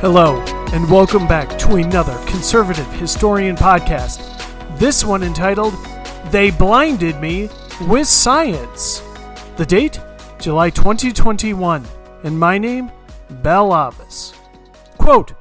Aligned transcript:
Hello, 0.00 0.38
and 0.72 0.88
welcome 0.88 1.26
back 1.26 1.58
to 1.58 1.74
another 1.74 2.16
conservative 2.24 2.86
historian 2.92 3.56
podcast. 3.56 4.20
This 4.78 5.04
one 5.04 5.24
entitled 5.24 5.74
They 6.30 6.52
Blinded 6.52 7.20
Me 7.20 7.50
with 7.88 8.06
Science. 8.06 9.02
The 9.56 9.66
date? 9.66 9.98
July 10.38 10.70
2021. 10.70 11.84
And 12.22 12.38
my 12.38 12.58
name? 12.58 12.92
Bell 13.42 13.74
Avis. 13.74 14.34
Quote 14.98 15.32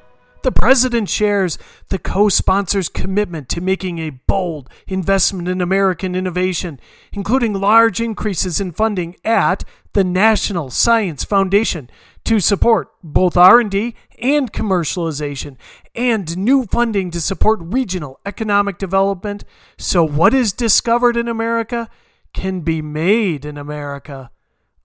The 0.41 0.52
President 0.52 1.08
shares 1.08 1.60
the 1.90 2.00
co 2.00 2.30
sponsor's 2.30 2.90
commitment 2.90 3.50
to 3.50 3.62
making 3.62 4.00
a 4.00 4.10
bold 4.10 4.70
investment 4.88 5.48
in 5.48 5.62
American 5.62 6.16
innovation, 6.16 6.80
including 7.12 7.54
large 7.54 8.02
increases 8.02 8.60
in 8.60 8.72
funding 8.72 9.16
at 9.24 9.64
the 9.94 10.04
National 10.04 10.70
Science 10.70 11.23
Foundation 11.23 11.90
to 12.23 12.40
support 12.40 12.90
both 13.02 13.38
R&D 13.38 13.95
and 14.20 14.52
commercialization 14.52 15.55
and 15.95 16.38
new 16.38 16.66
funding 16.66 17.09
to 17.12 17.22
support 17.22 17.59
regional 17.62 18.20
economic 18.26 18.78
development 18.78 19.44
so 19.78 20.04
what 20.04 20.34
is 20.34 20.52
discovered 20.52 21.16
in 21.16 21.28
America 21.28 21.90
can 22.34 22.62
be 22.62 22.81
made 22.81 23.45
in 23.45 23.58
America. 23.58 24.30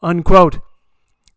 Unquote. 0.00 0.60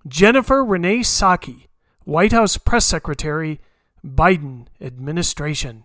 Jennifer 0.07 0.63
Renee 0.63 0.99
Psaki, 0.99 1.65
White 2.03 2.31
House 2.31 2.57
Press 2.57 2.85
Secretary, 2.85 3.59
Biden 4.05 4.67
administration. 4.79 5.83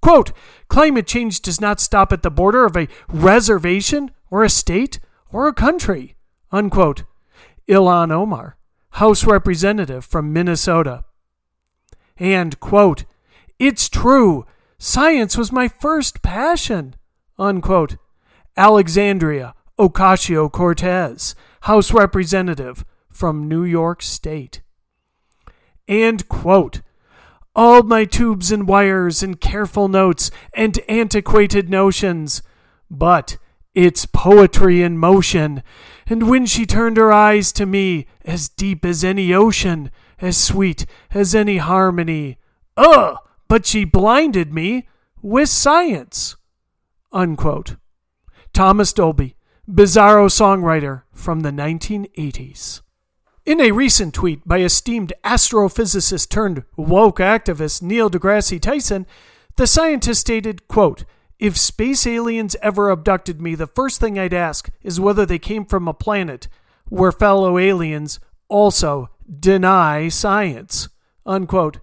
Quote, 0.00 0.32
climate 0.68 1.06
change 1.06 1.40
does 1.40 1.60
not 1.60 1.80
stop 1.80 2.12
at 2.12 2.22
the 2.22 2.30
border 2.30 2.64
of 2.64 2.76
a 2.76 2.88
reservation 3.08 4.10
or 4.30 4.44
a 4.44 4.50
state 4.50 5.00
or 5.30 5.48
a 5.48 5.54
country. 5.54 6.14
Unquote. 6.52 7.04
Ilhan 7.68 8.12
Omar, 8.12 8.56
House 8.90 9.24
Representative 9.24 10.04
from 10.04 10.32
Minnesota. 10.32 11.04
And, 12.18 12.60
quote, 12.60 13.04
It's 13.58 13.88
true. 13.88 14.46
Science 14.78 15.38
was 15.38 15.50
my 15.50 15.68
first 15.68 16.20
passion. 16.22 16.96
Unquote. 17.38 17.96
Alexandria 18.56 19.54
Ocasio 19.78 20.50
Cortez, 20.52 21.34
House 21.62 21.92
Representative 21.92 22.84
from 23.10 23.48
New 23.48 23.64
York 23.64 24.02
State. 24.02 24.60
And, 25.88 26.28
quote, 26.28 26.80
all 27.54 27.82
my 27.82 28.04
tubes 28.04 28.50
and 28.50 28.66
wires 28.66 29.22
and 29.22 29.40
careful 29.40 29.88
notes 29.88 30.30
and 30.52 30.78
antiquated 30.88 31.68
notions. 31.68 32.42
But 32.90 33.38
it's 33.74 34.06
poetry 34.06 34.82
in 34.82 34.98
motion. 34.98 35.62
And 36.06 36.28
when 36.28 36.46
she 36.46 36.66
turned 36.66 36.96
her 36.96 37.12
eyes 37.12 37.52
to 37.52 37.66
me, 37.66 38.06
as 38.24 38.48
deep 38.48 38.84
as 38.84 39.04
any 39.04 39.32
ocean, 39.32 39.90
as 40.20 40.36
sweet 40.36 40.86
as 41.12 41.34
any 41.34 41.58
harmony, 41.58 42.38
ugh, 42.76 43.16
but 43.48 43.66
she 43.66 43.84
blinded 43.84 44.52
me 44.52 44.88
with 45.22 45.48
science. 45.48 46.36
Unquote. 47.12 47.76
Thomas 48.52 48.92
Dolby, 48.92 49.36
bizarro 49.68 50.26
songwriter 50.28 51.02
from 51.12 51.40
the 51.40 51.50
1980s. 51.50 52.82
In 53.46 53.60
a 53.60 53.72
recent 53.72 54.14
tweet 54.14 54.48
by 54.48 54.60
esteemed 54.60 55.12
astrophysicist 55.22 56.30
turned 56.30 56.64
woke 56.76 57.18
activist 57.18 57.82
Neil 57.82 58.08
deGrasse 58.08 58.58
Tyson, 58.58 59.06
the 59.56 59.66
scientist 59.66 60.22
stated, 60.22 60.66
quote, 60.66 61.04
if 61.38 61.58
space 61.58 62.06
aliens 62.06 62.56
ever 62.62 62.88
abducted 62.88 63.42
me, 63.42 63.54
the 63.54 63.66
first 63.66 64.00
thing 64.00 64.18
I'd 64.18 64.32
ask 64.32 64.70
is 64.82 64.98
whether 64.98 65.26
they 65.26 65.38
came 65.38 65.66
from 65.66 65.86
a 65.86 65.92
planet 65.92 66.48
where 66.88 67.12
fellow 67.12 67.58
aliens 67.58 68.18
also 68.48 69.10
deny 69.40 70.08
science. 70.08 70.88
Unquote. 71.26 71.80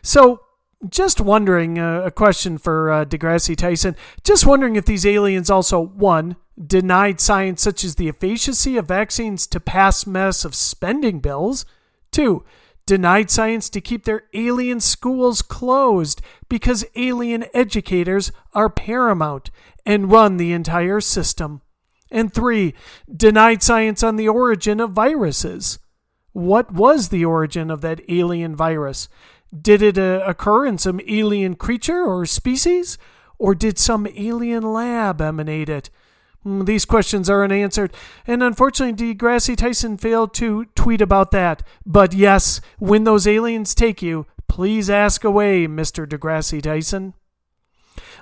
So, 0.00 0.40
just 0.88 1.20
wondering, 1.20 1.78
uh, 1.78 2.02
a 2.02 2.10
question 2.10 2.58
for 2.58 2.90
uh, 2.90 3.04
deGrasse 3.04 3.56
Tyson. 3.56 3.96
Just 4.24 4.46
wondering 4.46 4.76
if 4.76 4.84
these 4.84 5.06
aliens 5.06 5.50
also, 5.50 5.80
one, 5.80 6.36
denied 6.64 7.20
science 7.20 7.62
such 7.62 7.84
as 7.84 7.94
the 7.94 8.08
efficacy 8.08 8.76
of 8.76 8.86
vaccines 8.86 9.46
to 9.46 9.60
pass 9.60 10.06
mess 10.06 10.44
of 10.44 10.54
spending 10.54 11.20
bills, 11.20 11.64
two, 12.10 12.44
denied 12.86 13.30
science 13.30 13.70
to 13.70 13.80
keep 13.80 14.04
their 14.04 14.24
alien 14.34 14.80
schools 14.80 15.40
closed 15.40 16.20
because 16.48 16.84
alien 16.96 17.44
educators 17.54 18.32
are 18.54 18.68
paramount 18.68 19.50
and 19.86 20.10
run 20.10 20.36
the 20.36 20.52
entire 20.52 21.00
system. 21.00 21.62
And 22.10 22.32
three, 22.32 22.74
denied 23.14 23.62
science 23.62 24.02
on 24.02 24.16
the 24.16 24.28
origin 24.28 24.80
of 24.80 24.90
viruses. 24.90 25.78
What 26.32 26.72
was 26.72 27.08
the 27.08 27.24
origin 27.24 27.70
of 27.70 27.80
that 27.82 28.00
alien 28.08 28.54
virus? 28.54 29.08
Did 29.58 29.82
it 29.82 29.98
uh, 29.98 30.22
occur 30.26 30.66
in 30.66 30.78
some 30.78 31.00
alien 31.06 31.56
creature 31.56 32.04
or 32.04 32.24
species? 32.26 32.98
Or 33.38 33.54
did 33.54 33.78
some 33.78 34.06
alien 34.16 34.72
lab 34.72 35.20
emanate 35.20 35.68
it? 35.68 35.90
Mm, 36.46 36.66
these 36.66 36.84
questions 36.84 37.30
are 37.30 37.44
unanswered, 37.44 37.92
and 38.26 38.42
unfortunately, 38.42 39.14
deGrasse 39.14 39.56
Tyson 39.56 39.96
failed 39.96 40.34
to 40.34 40.64
tweet 40.74 41.00
about 41.00 41.30
that. 41.30 41.62
But 41.86 42.14
yes, 42.14 42.60
when 42.78 43.04
those 43.04 43.26
aliens 43.26 43.74
take 43.74 44.02
you, 44.02 44.26
please 44.48 44.90
ask 44.90 45.24
away, 45.24 45.66
Mr. 45.66 46.06
deGrasse 46.06 46.62
Tyson. 46.62 47.14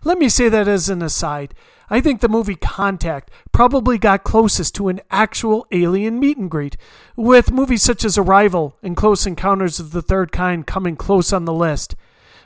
Let 0.05 0.19
me 0.19 0.29
say 0.29 0.49
that 0.49 0.69
as 0.69 0.89
an 0.89 1.03
aside. 1.03 1.55
I 1.93 2.01
think 2.01 2.21
the 2.21 2.29
movie 2.29 2.55
Contact 2.55 3.33
probably 3.51 3.99
got 3.99 4.23
closest 4.23 4.77
to 4.77 4.89
an 4.89 5.01
actual 5.11 5.67
alien 5.73 6.21
meet 6.21 6.39
and 6.39 6.49
greet, 6.49 6.77
with 7.17 7.51
movies 7.51 7.83
such 7.83 8.05
as 8.05 8.17
Arrival 8.17 8.77
and 8.81 8.97
Close 8.97 9.27
Encounters 9.27 9.81
of 9.81 9.91
the 9.91 10.01
Third 10.01 10.31
Kind 10.31 10.69
coming 10.69 10.95
close 10.95 11.33
on 11.33 11.47
the 11.47 11.53
list. 11.53 11.97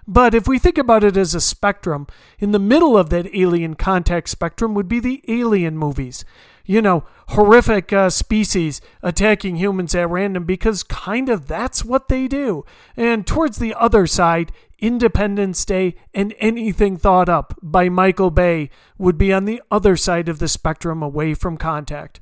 But 0.09 0.35
if 0.35 0.49
we 0.49 0.59
think 0.59 0.79
about 0.79 1.05
it 1.05 1.17
as 1.19 1.35
a 1.35 1.41
spectrum, 1.43 2.07
in 2.39 2.53
the 2.53 2.59
middle 2.59 2.97
of 2.97 3.11
that 3.11 3.35
alien 3.37 3.75
contact 3.75 4.31
spectrum 4.31 4.75
would 4.75 4.89
be 4.89 5.01
the 5.01 5.23
alien 5.29 5.77
movies. 5.77 6.25
You 6.67 6.81
know, 6.81 7.05
horrific 7.29 7.93
uh, 7.93 8.09
species 8.11 8.81
attacking 9.03 9.57
humans 9.57 9.95
at 9.95 10.09
random 10.09 10.45
because 10.45 10.83
kind 10.83 11.29
of 11.29 11.47
that's 11.47 11.85
what 11.85 12.09
they 12.09 12.27
do. 12.27 12.65
And 12.97 13.27
towards 13.27 13.59
the 13.59 13.75
other 13.75 14.07
side, 14.07 14.51
Independence 14.79 15.65
Day 15.65 15.95
and 16.13 16.35
anything 16.39 16.97
thought 16.97 17.29
up 17.29 17.55
by 17.63 17.89
Michael 17.89 18.31
Bay 18.31 18.71
would 18.99 19.19
be 19.19 19.33
on 19.33 19.45
the 19.45 19.63
other 19.71 19.97
side 19.97 20.29
of 20.29 20.39
the 20.39 20.49
spectrum 20.49 21.03
away 21.03 21.35
from 21.35 21.57
contact. 21.57 22.21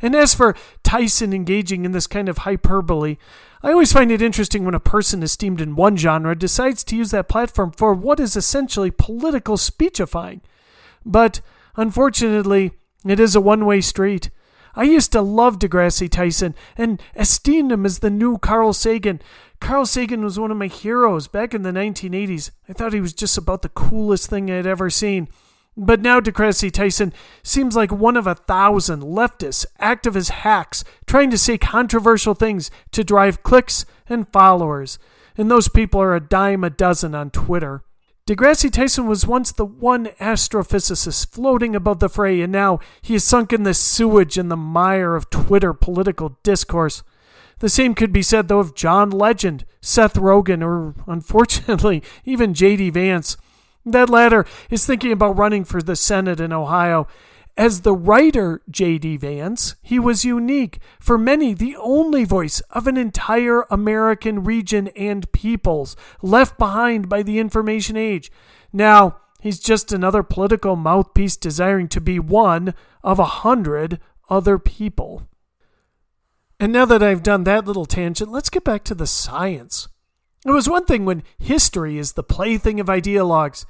And 0.00 0.14
as 0.14 0.34
for 0.34 0.54
Tyson 0.82 1.32
engaging 1.32 1.84
in 1.84 1.92
this 1.92 2.06
kind 2.06 2.28
of 2.28 2.38
hyperbole, 2.38 3.16
I 3.62 3.72
always 3.72 3.92
find 3.92 4.12
it 4.12 4.20
interesting 4.20 4.64
when 4.64 4.74
a 4.74 4.80
person 4.80 5.22
esteemed 5.22 5.60
in 5.60 5.76
one 5.76 5.96
genre 5.96 6.36
decides 6.36 6.84
to 6.84 6.96
use 6.96 7.10
that 7.12 7.28
platform 7.28 7.72
for 7.72 7.94
what 7.94 8.20
is 8.20 8.36
essentially 8.36 8.90
political 8.90 9.56
speechifying. 9.56 10.42
But 11.06 11.40
unfortunately, 11.76 12.72
it 13.10 13.20
is 13.20 13.34
a 13.34 13.40
one 13.40 13.64
way 13.66 13.80
street. 13.80 14.30
I 14.76 14.84
used 14.84 15.12
to 15.12 15.22
love 15.22 15.58
Degrassi 15.58 16.10
Tyson 16.10 16.54
and 16.76 17.00
esteemed 17.14 17.70
him 17.70 17.86
as 17.86 18.00
the 18.00 18.10
new 18.10 18.38
Carl 18.38 18.72
Sagan. 18.72 19.20
Carl 19.60 19.86
Sagan 19.86 20.24
was 20.24 20.38
one 20.38 20.50
of 20.50 20.56
my 20.56 20.66
heroes 20.66 21.28
back 21.28 21.54
in 21.54 21.62
the 21.62 21.70
1980s. 21.70 22.50
I 22.68 22.72
thought 22.72 22.92
he 22.92 23.00
was 23.00 23.12
just 23.12 23.38
about 23.38 23.62
the 23.62 23.68
coolest 23.68 24.28
thing 24.28 24.50
I'd 24.50 24.66
ever 24.66 24.90
seen. 24.90 25.28
But 25.76 26.00
now 26.00 26.20
Degrassi 26.20 26.70
Tyson 26.70 27.12
seems 27.42 27.74
like 27.74 27.90
one 27.90 28.16
of 28.16 28.26
a 28.26 28.34
thousand 28.34 29.02
leftists, 29.02 29.66
activist 29.80 30.30
hacks 30.30 30.84
trying 31.06 31.30
to 31.30 31.38
say 31.38 31.58
controversial 31.58 32.34
things 32.34 32.70
to 32.92 33.02
drive 33.02 33.42
clicks 33.42 33.84
and 34.08 34.30
followers. 34.32 34.98
And 35.36 35.50
those 35.50 35.68
people 35.68 36.00
are 36.00 36.14
a 36.14 36.20
dime 36.20 36.62
a 36.62 36.70
dozen 36.70 37.14
on 37.14 37.30
Twitter. 37.30 37.82
Degrassi 38.26 38.72
Tyson 38.72 39.06
was 39.06 39.26
once 39.26 39.52
the 39.52 39.66
one 39.66 40.06
astrophysicist 40.18 41.28
floating 41.30 41.76
above 41.76 42.00
the 42.00 42.08
fray, 42.08 42.40
and 42.40 42.50
now 42.50 42.78
he 43.02 43.14
is 43.16 43.22
sunk 43.22 43.52
in 43.52 43.64
the 43.64 43.74
sewage 43.74 44.38
and 44.38 44.50
the 44.50 44.56
mire 44.56 45.14
of 45.14 45.28
Twitter 45.28 45.74
political 45.74 46.38
discourse. 46.42 47.02
The 47.58 47.68
same 47.68 47.94
could 47.94 48.14
be 48.14 48.22
said, 48.22 48.48
though, 48.48 48.60
of 48.60 48.74
John 48.74 49.10
Legend, 49.10 49.66
Seth 49.82 50.14
Rogen, 50.14 50.64
or 50.64 50.94
unfortunately, 51.06 52.02
even 52.24 52.54
J.D. 52.54 52.88
Vance. 52.90 53.36
That 53.84 54.08
latter 54.08 54.46
is 54.70 54.86
thinking 54.86 55.12
about 55.12 55.36
running 55.36 55.64
for 55.64 55.82
the 55.82 55.94
Senate 55.94 56.40
in 56.40 56.50
Ohio. 56.50 57.06
As 57.56 57.82
the 57.82 57.94
writer 57.94 58.62
J.D. 58.68 59.18
Vance, 59.18 59.76
he 59.80 60.00
was 60.00 60.24
unique, 60.24 60.80
for 60.98 61.16
many, 61.16 61.54
the 61.54 61.76
only 61.76 62.24
voice 62.24 62.60
of 62.70 62.88
an 62.88 62.96
entire 62.96 63.62
American 63.70 64.42
region 64.42 64.88
and 64.88 65.30
peoples 65.30 65.94
left 66.20 66.58
behind 66.58 67.08
by 67.08 67.22
the 67.22 67.38
information 67.38 67.96
age. 67.96 68.32
Now, 68.72 69.18
he's 69.40 69.60
just 69.60 69.92
another 69.92 70.24
political 70.24 70.74
mouthpiece 70.74 71.36
desiring 71.36 71.86
to 71.88 72.00
be 72.00 72.18
one 72.18 72.74
of 73.04 73.20
a 73.20 73.24
hundred 73.24 74.00
other 74.28 74.58
people. 74.58 75.28
And 76.58 76.72
now 76.72 76.86
that 76.86 77.04
I've 77.04 77.22
done 77.22 77.44
that 77.44 77.66
little 77.66 77.86
tangent, 77.86 78.32
let's 78.32 78.50
get 78.50 78.64
back 78.64 78.82
to 78.84 78.94
the 78.96 79.06
science. 79.06 79.86
It 80.44 80.50
was 80.50 80.68
one 80.68 80.86
thing 80.86 81.04
when 81.04 81.22
history 81.38 81.98
is 81.98 82.12
the 82.12 82.22
plaything 82.24 82.80
of 82.80 82.86
ideologues. 82.86 83.64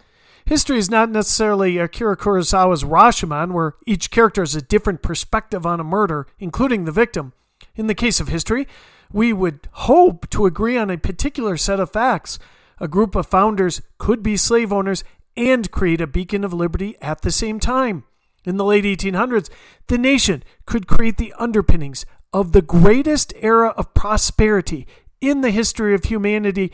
History 0.46 0.76
is 0.79 0.91
not 0.91 1.11
necessarily 1.11 1.79
Akira 1.79 2.19
Kurosawa's 2.19 2.85
Rashomon, 2.85 3.52
where 3.52 3.76
each 3.87 4.11
character 4.11 4.43
has 4.43 4.55
a 4.55 4.61
different 4.61 5.00
perspective 5.00 5.64
on 5.64 5.81
a 5.81 5.85
murder, 5.85 6.26
including 6.38 6.85
the 6.85 6.93
victim. 6.93 7.32
In 7.76 7.87
the 7.87 7.94
case 7.94 8.20
of 8.20 8.29
history, 8.29 8.69
we 9.11 9.32
would 9.32 9.69
hope 9.73 10.29
to 10.31 10.44
agree 10.44 10.76
on 10.76 10.91
a 10.91 10.99
particular 10.99 11.56
set 11.56 11.81
of 11.81 11.93
facts. 11.93 12.38
A 12.79 12.88
group 12.88 13.14
of 13.14 13.26
founders 13.26 13.81
could 13.96 14.23
be 14.23 14.37
slave 14.37 14.70
owners 14.70 15.02
and 15.35 15.70
create 15.70 16.02
a 16.02 16.06
beacon 16.06 16.44
of 16.44 16.52
liberty 16.52 16.97
at 17.00 17.23
the 17.23 17.31
same 17.31 17.58
time. 17.58 18.05
In 18.44 18.58
the 18.58 18.64
late 18.64 18.85
1800s, 18.85 19.49
the 19.87 19.97
nation 19.97 20.44
could 20.67 20.87
create 20.87 21.17
the 21.17 21.32
underpinnings 21.38 22.05
of 22.35 22.52
the 22.52 22.62
greatest 22.62 23.32
era 23.40 23.69
of 23.79 23.94
prosperity 23.94 24.87
in 25.23 25.40
the 25.40 25.50
history 25.50 25.94
of 25.94 26.05
humanity 26.05 26.70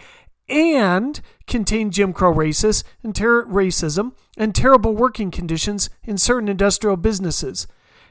and 0.51 1.21
contain 1.47 1.91
Jim 1.91 2.13
Crow 2.13 2.35
racists 2.35 2.85
and 3.03 3.15
ter- 3.15 3.47
racism 3.47 4.13
and 4.37 4.55
terrible 4.55 4.95
working 4.95 5.31
conditions 5.31 5.91
in 6.05 6.19
certain 6.19 6.49
industrial 6.49 6.97
businesses. 6.97 7.67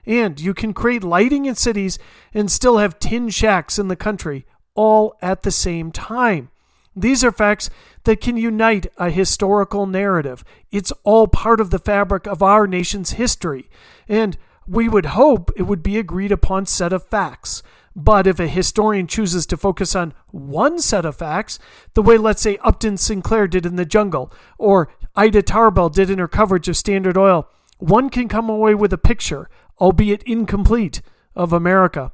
And 0.05 0.39
you 0.39 0.53
can 0.53 0.73
create 0.73 1.03
lighting 1.03 1.45
in 1.45 1.55
cities 1.55 1.99
and 2.33 2.49
still 2.49 2.77
have 2.77 2.99
tin 2.99 3.29
shacks 3.29 3.77
in 3.77 3.89
the 3.89 3.95
country 3.95 4.45
all 4.73 5.17
at 5.21 5.43
the 5.43 5.51
same 5.51 5.91
time. 5.91 6.49
These 6.95 7.23
are 7.23 7.31
facts 7.31 7.69
that 8.03 8.21
can 8.21 8.37
unite 8.37 8.87
a 8.97 9.09
historical 9.09 9.85
narrative. 9.85 10.43
It's 10.71 10.91
all 11.03 11.27
part 11.27 11.59
of 11.59 11.69
the 11.69 11.79
fabric 11.79 12.27
of 12.27 12.41
our 12.41 12.65
nation's 12.65 13.11
history. 13.11 13.69
And 14.07 14.37
we 14.69 14.87
would 14.87 15.07
hope 15.07 15.51
it 15.55 15.63
would 15.63 15.81
be 15.81 15.97
agreed 15.97 16.31
upon 16.31 16.65
set 16.67 16.93
of 16.93 17.07
facts. 17.07 17.63
But 17.95 18.27
if 18.27 18.39
a 18.39 18.47
historian 18.47 19.07
chooses 19.07 19.47
to 19.47 19.57
focus 19.57 19.95
on 19.95 20.13
one 20.27 20.79
set 20.79 21.05
of 21.05 21.15
facts, 21.15 21.57
the 21.95 22.03
way, 22.03 22.17
let's 22.17 22.41
say, 22.41 22.57
Upton 22.63 22.95
Sinclair 22.97 23.47
did 23.47 23.65
in 23.65 23.77
The 23.77 23.85
Jungle, 23.85 24.31
or 24.59 24.93
Ida 25.15 25.41
Tarbell 25.41 25.89
did 25.89 26.09
in 26.09 26.19
her 26.19 26.27
coverage 26.27 26.69
of 26.69 26.77
Standard 26.77 27.17
Oil, 27.17 27.49
one 27.79 28.09
can 28.09 28.27
come 28.27 28.47
away 28.47 28.75
with 28.75 28.93
a 28.93 28.97
picture, 28.97 29.49
albeit 29.81 30.21
incomplete, 30.23 31.01
of 31.35 31.51
America. 31.51 32.11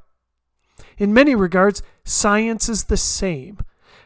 In 0.96 1.12
many 1.12 1.34
regards, 1.34 1.82
science 2.04 2.68
is 2.70 2.84
the 2.84 2.96
same. 2.96 3.58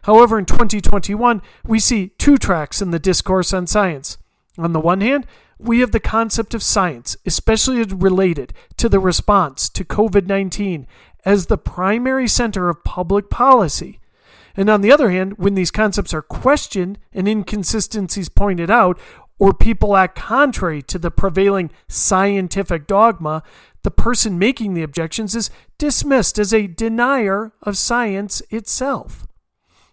However, 0.03 0.39
in 0.39 0.45
2021, 0.45 1.41
we 1.65 1.79
see 1.79 2.09
two 2.19 2.37
tracks 2.37 2.83
in 2.83 2.91
the 2.91 2.99
discourse 2.99 3.53
on 3.53 3.67
science. 3.67 4.19
On 4.59 4.73
the 4.73 4.81
one 4.81 5.01
hand, 5.01 5.27
we 5.63 5.81
have 5.81 5.93
the 5.93 6.01
concept 6.01 6.55
of 6.55 6.63
science, 6.63 7.17
especially 7.27 7.83
related 7.85 8.53
to 8.79 8.89
the 8.89 8.99
response 8.99 9.69
to 9.71 9.85
COVID 9.85 10.27
19, 10.27 10.87
as 11.25 11.47
the 11.47 11.59
primary 11.59 12.27
center 12.27 12.69
of 12.69 12.85
public 12.85 13.31
policy. 13.31 14.01
And 14.57 14.69
on 14.69 14.81
the 14.81 14.93
other 14.93 15.11
hand, 15.11 15.35
when 15.39 15.55
these 15.55 15.71
concepts 15.71 16.13
are 16.13 16.23
questioned 16.23 16.99
and 17.13 17.29
inconsistencies 17.29 18.29
pointed 18.29 18.71
out, 18.71 18.99
or 19.39 19.55
people 19.55 19.97
act 19.97 20.17
contrary 20.17 20.83
to 20.83 20.99
the 20.99 21.11
prevailing 21.11 21.71
scientific 21.89 22.87
dogma, 22.87 23.43
the 23.83 23.91
person 23.91 24.39
making 24.39 24.75
the 24.75 24.83
objections 24.83 25.35
is 25.35 25.51
dismissed 25.79 26.39
as 26.39 26.53
a 26.53 26.67
denier 26.67 27.53
of 27.63 27.79
science 27.79 28.43
itself. 28.51 29.27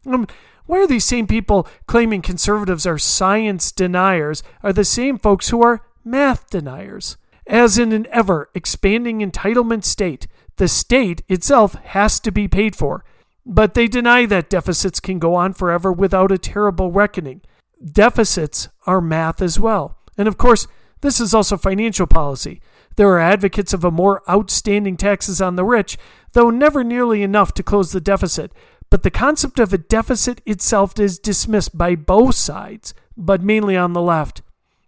Um, 0.05 0.27
why 0.67 0.79
are 0.79 0.87
these 0.87 1.05
same 1.05 1.27
people 1.27 1.67
claiming 1.87 2.21
conservatives 2.21 2.85
are 2.85 2.97
science 2.97 3.71
deniers 3.71 4.43
are 4.61 4.73
the 4.73 4.85
same 4.85 5.17
folks 5.17 5.49
who 5.49 5.63
are 5.63 5.81
math 6.05 6.49
deniers? 6.49 7.17
As 7.47 7.77
in 7.77 7.93
an 7.93 8.05
ever 8.11 8.49
expanding 8.53 9.19
entitlement 9.19 9.85
state, 9.85 10.27
the 10.57 10.67
state 10.67 11.23
itself 11.29 11.75
has 11.75 12.19
to 12.19 12.31
be 12.31 12.47
paid 12.47 12.75
for. 12.75 13.05
But 13.45 13.73
they 13.73 13.87
deny 13.87 14.25
that 14.25 14.49
deficits 14.49 14.99
can 14.99 15.19
go 15.19 15.33
on 15.35 15.53
forever 15.53 15.91
without 15.91 16.31
a 16.31 16.37
terrible 16.37 16.91
reckoning. 16.91 17.41
Deficits 17.83 18.67
are 18.85 18.99
math 18.99 19.41
as 19.41 19.57
well. 19.57 19.97
And 20.17 20.27
of 20.27 20.37
course, 20.37 20.67
this 21.01 21.21
is 21.21 21.33
also 21.33 21.57
financial 21.57 22.07
policy. 22.07 22.61
There 22.97 23.09
are 23.11 23.19
advocates 23.19 23.73
of 23.73 23.83
a 23.83 23.91
more 23.91 24.23
outstanding 24.29 24.97
taxes 24.97 25.39
on 25.39 25.55
the 25.55 25.63
rich, 25.63 25.97
though 26.33 26.49
never 26.49 26.83
nearly 26.83 27.23
enough 27.23 27.53
to 27.53 27.63
close 27.63 27.91
the 27.91 28.01
deficit. 28.01 28.51
But 28.89 29.03
the 29.03 29.11
concept 29.11 29.59
of 29.59 29.73
a 29.73 29.77
deficit 29.77 30.41
itself 30.45 30.99
is 30.99 31.19
dismissed 31.19 31.77
by 31.77 31.95
both 31.95 32.35
sides, 32.35 32.93
but 33.15 33.41
mainly 33.41 33.75
on 33.75 33.93
the 33.93 34.01
left. 34.01 34.41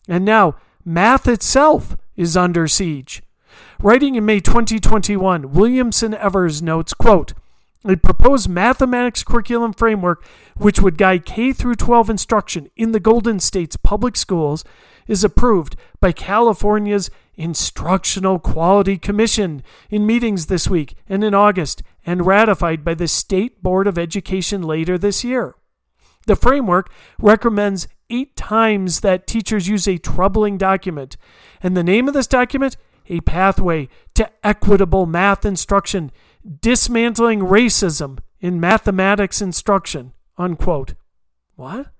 And 0.07 0.23
now, 0.23 0.55
math 0.85 1.27
itself 1.27 1.97
is 2.15 2.37
under 2.37 2.67
siege. 2.67 3.21
Writing 3.81 4.15
in 4.15 4.25
May 4.25 4.39
2021, 4.39 5.51
Williamson 5.51 6.13
Evers 6.13 6.61
notes, 6.61 6.93
quote, 6.93 7.33
a 7.85 7.95
proposed 7.95 8.49
mathematics 8.49 9.23
curriculum 9.23 9.71
framework 9.71 10.25
which 10.57 10.81
would 10.81 10.97
guide 10.97 11.25
K 11.25 11.53
through 11.53 11.75
12 11.75 12.09
instruction 12.09 12.69
in 12.75 12.91
the 12.91 12.99
Golden 12.99 13.39
State's 13.39 13.77
public 13.77 14.17
schools 14.17 14.65
is 15.07 15.23
approved 15.23 15.77
by 16.01 16.11
California's 16.11 17.09
Instructional 17.37 18.37
Quality 18.37 18.97
Commission 18.97 19.63
in 19.89 20.05
meetings 20.05 20.47
this 20.47 20.69
week 20.69 20.95
and 21.07 21.23
in 21.23 21.33
August 21.33 21.81
and 22.09 22.25
ratified 22.25 22.83
by 22.83 22.95
the 22.95 23.07
State 23.07 23.61
Board 23.61 23.85
of 23.85 23.95
Education 23.95 24.63
later 24.63 24.97
this 24.97 25.23
year. 25.23 25.53
The 26.25 26.35
framework 26.35 26.91
recommends 27.19 27.87
8 28.09 28.35
times 28.35 29.01
that 29.01 29.27
teachers 29.27 29.67
use 29.67 29.87
a 29.87 29.99
troubling 29.99 30.57
document 30.57 31.17
and 31.61 31.77
the 31.77 31.83
name 31.83 32.07
of 32.07 32.15
this 32.15 32.25
document 32.25 32.77
a 33.09 33.21
pathway 33.21 33.89
to 34.15 34.27
equitable 34.43 35.05
math 35.05 35.45
instruction, 35.45 36.11
dismantling 36.61 37.41
racism 37.41 38.17
in 38.39 38.59
mathematics 38.59 39.39
instruction. 39.39 40.13
Unquote. 40.35 40.95
What? 41.57 41.91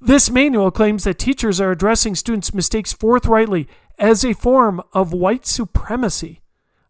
This 0.00 0.30
manual 0.30 0.70
claims 0.70 1.02
that 1.02 1.18
teachers 1.18 1.60
are 1.60 1.72
addressing 1.72 2.14
students' 2.14 2.54
mistakes 2.54 2.92
forthrightly 2.92 3.66
as 3.98 4.24
a 4.24 4.34
form 4.34 4.80
of 4.92 5.12
white 5.12 5.46
supremacy. 5.46 6.42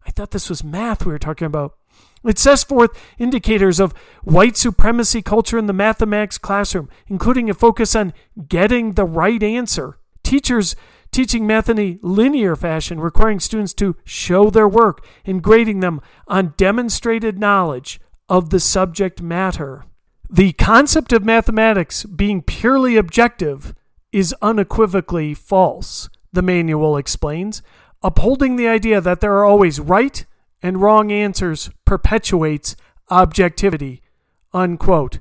I 0.05 0.11
thought 0.11 0.29
this 0.29 0.49
was 0.49 0.63
math 0.63 1.03
we 1.03 1.11
were 1.11 1.17
talking 1.17 1.47
about. 1.47 1.78
It 2.23 2.37
sets 2.37 2.63
forth 2.63 2.91
indicators 3.17 3.79
of 3.79 3.93
white 4.23 4.57
supremacy 4.57 5.21
culture 5.21 5.57
in 5.57 5.67
the 5.67 5.73
mathematics 5.73 6.37
classroom, 6.37 6.89
including 7.07 7.49
a 7.49 7.53
focus 7.53 7.95
on 7.95 8.13
getting 8.47 8.93
the 8.93 9.05
right 9.05 9.41
answer. 9.41 9.97
Teachers 10.23 10.75
teaching 11.11 11.47
math 11.47 11.69
in 11.69 11.79
a 11.79 11.97
linear 12.01 12.55
fashion, 12.55 12.99
requiring 12.99 13.39
students 13.39 13.73
to 13.73 13.95
show 14.03 14.49
their 14.49 14.67
work 14.67 15.05
and 15.25 15.41
grading 15.41 15.79
them 15.79 16.01
on 16.27 16.53
demonstrated 16.57 17.39
knowledge 17.39 17.99
of 18.27 18.49
the 18.49 18.59
subject 18.59 19.21
matter. 19.21 19.85
The 20.29 20.53
concept 20.53 21.11
of 21.11 21.25
mathematics 21.25 22.03
being 22.03 22.43
purely 22.43 22.97
objective 22.97 23.73
is 24.11 24.35
unequivocally 24.41 25.33
false, 25.33 26.09
the 26.31 26.41
manual 26.41 26.97
explains. 26.97 27.61
Upholding 28.03 28.55
the 28.55 28.67
idea 28.67 29.01
that 29.01 29.21
there 29.21 29.35
are 29.35 29.45
always 29.45 29.79
right 29.79 30.25
and 30.61 30.81
wrong 30.81 31.11
answers 31.11 31.69
perpetuates 31.85 32.75
objectivity. 33.09 34.01
Unquote. 34.53 35.19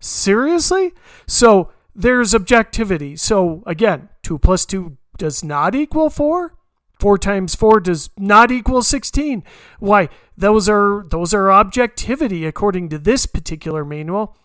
Seriously? 0.00 0.92
So 1.26 1.72
there's 1.94 2.34
objectivity. 2.34 3.16
So 3.16 3.62
again, 3.66 4.08
2 4.22 4.38
plus 4.38 4.66
2 4.66 4.96
does 5.16 5.44
not 5.44 5.74
equal 5.74 6.10
4. 6.10 6.54
4 6.98 7.18
times 7.18 7.54
4 7.54 7.80
does 7.80 8.10
not 8.16 8.50
equal 8.50 8.82
16. 8.82 9.42
Why, 9.78 10.08
those 10.36 10.68
are 10.68 11.04
those 11.10 11.34
are 11.34 11.50
objectivity 11.50 12.46
according 12.46 12.88
to 12.90 12.98
this 12.98 13.26
particular 13.26 13.84
manual. 13.84 14.36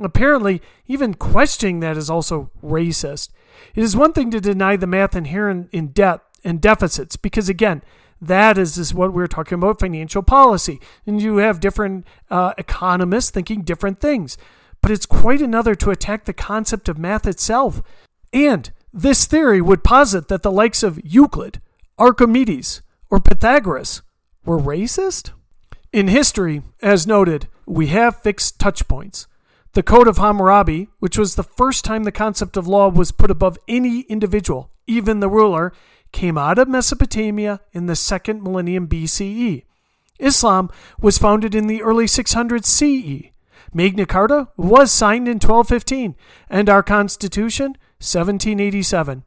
Apparently, 0.00 0.60
even 0.86 1.14
questioning 1.14 1.80
that 1.80 1.96
is 1.96 2.10
also 2.10 2.50
racist. 2.62 3.30
It 3.74 3.82
is 3.82 3.96
one 3.96 4.12
thing 4.12 4.30
to 4.30 4.40
deny 4.40 4.76
the 4.76 4.86
math 4.86 5.14
inherent 5.14 5.68
in 5.72 5.88
debt 5.88 6.20
and 6.44 6.60
deficits 6.60 7.16
because 7.16 7.48
again, 7.48 7.82
that 8.22 8.56
is, 8.56 8.94
what 8.94 9.12
we're 9.12 9.26
talking 9.26 9.56
about 9.56 9.80
financial 9.80 10.22
policy. 10.22 10.80
And 11.06 11.20
you 11.20 11.38
have 11.38 11.60
different 11.60 12.06
uh, 12.30 12.54
economists 12.56 13.30
thinking 13.30 13.62
different 13.62 14.00
things 14.00 14.38
but 14.82 14.90
it's 14.90 15.06
quite 15.06 15.40
another 15.40 15.74
to 15.76 15.90
attack 15.90 16.24
the 16.24 16.32
concept 16.32 16.88
of 16.88 16.98
math 16.98 17.26
itself. 17.26 17.80
And 18.32 18.70
this 18.92 19.24
theory 19.26 19.62
would 19.62 19.84
posit 19.84 20.28
that 20.28 20.42
the 20.42 20.50
likes 20.50 20.82
of 20.82 21.00
Euclid, 21.04 21.60
Archimedes, 21.98 22.82
or 23.08 23.20
Pythagoras 23.20 24.02
were 24.44 24.58
racist? 24.58 25.30
In 25.92 26.08
history, 26.08 26.62
as 26.82 27.06
noted, 27.06 27.46
we 27.64 27.86
have 27.88 28.20
fixed 28.20 28.58
touch 28.58 28.88
points. 28.88 29.28
The 29.74 29.82
Code 29.82 30.08
of 30.08 30.18
Hammurabi, 30.18 30.88
which 30.98 31.16
was 31.16 31.34
the 31.34 31.42
first 31.42 31.84
time 31.84 32.02
the 32.02 32.12
concept 32.12 32.56
of 32.56 32.66
law 32.66 32.88
was 32.88 33.12
put 33.12 33.30
above 33.30 33.58
any 33.68 34.00
individual, 34.02 34.70
even 34.86 35.20
the 35.20 35.28
ruler, 35.28 35.72
came 36.12 36.38
out 36.38 36.58
of 36.58 36.68
Mesopotamia 36.68 37.60
in 37.72 37.86
the 37.86 37.96
second 37.96 38.42
millennium 38.42 38.86
BCE. 38.86 39.64
Islam 40.18 40.70
was 41.00 41.18
founded 41.18 41.54
in 41.54 41.66
the 41.66 41.82
early 41.82 42.06
600s 42.06 42.66
CE. 42.66 43.30
Magna 43.74 44.06
Carta 44.06 44.48
was 44.56 44.92
signed 44.92 45.26
in 45.26 45.36
1215 45.36 46.14
and 46.48 46.68
our 46.68 46.82
Constitution 46.82 47.76
1787. 47.98 49.24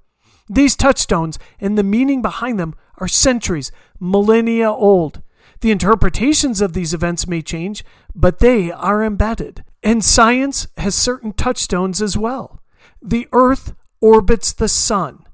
These 0.48 0.75
touchstones 0.75 1.39
and 1.60 1.77
the 1.77 1.84
meaning 1.84 2.22
behind 2.22 2.60
them 2.60 2.75
are 2.98 3.08
centuries, 3.08 3.72
millennia 4.00 4.72
old. 4.72 5.22
The 5.62 5.72
interpretations 5.72 6.62
of 6.62 6.74
these 6.74 6.94
events 6.94 7.27
may 7.27 7.42
change, 7.42 7.84
but 8.13 8.39
they 8.39 8.72
are 8.72 9.04
embedded. 9.04 9.63
And 9.82 10.04
science 10.04 10.68
has 10.77 10.96
certain 10.96 11.34
touchstones 11.34 12.01
as 12.01 12.18
well. 12.18 12.62
The 13.01 13.27
Earth 13.32 13.74
orbits 14.01 14.54
the 14.54 14.68
Sun. 14.68 15.25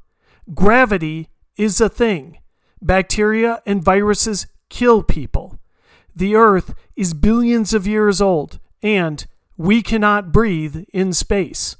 Gravity 0.54 1.30
is 1.58 1.82
a 1.82 1.90
thing. 1.90 2.40
Bacteria 2.82 3.62
and 3.66 3.84
viruses 3.84 4.48
kill 4.70 5.04
people. 5.04 5.60
the 6.16 6.36
Earth 6.36 6.74
is 6.96 7.14
billions 7.14 7.74
of 7.74 7.88
years 7.88 8.22
old, 8.22 8.60
and 8.84 9.26
we 9.58 9.82
cannot 9.82 10.32
breathe 10.32 10.84
in 10.94 11.14
space. 11.14 11.78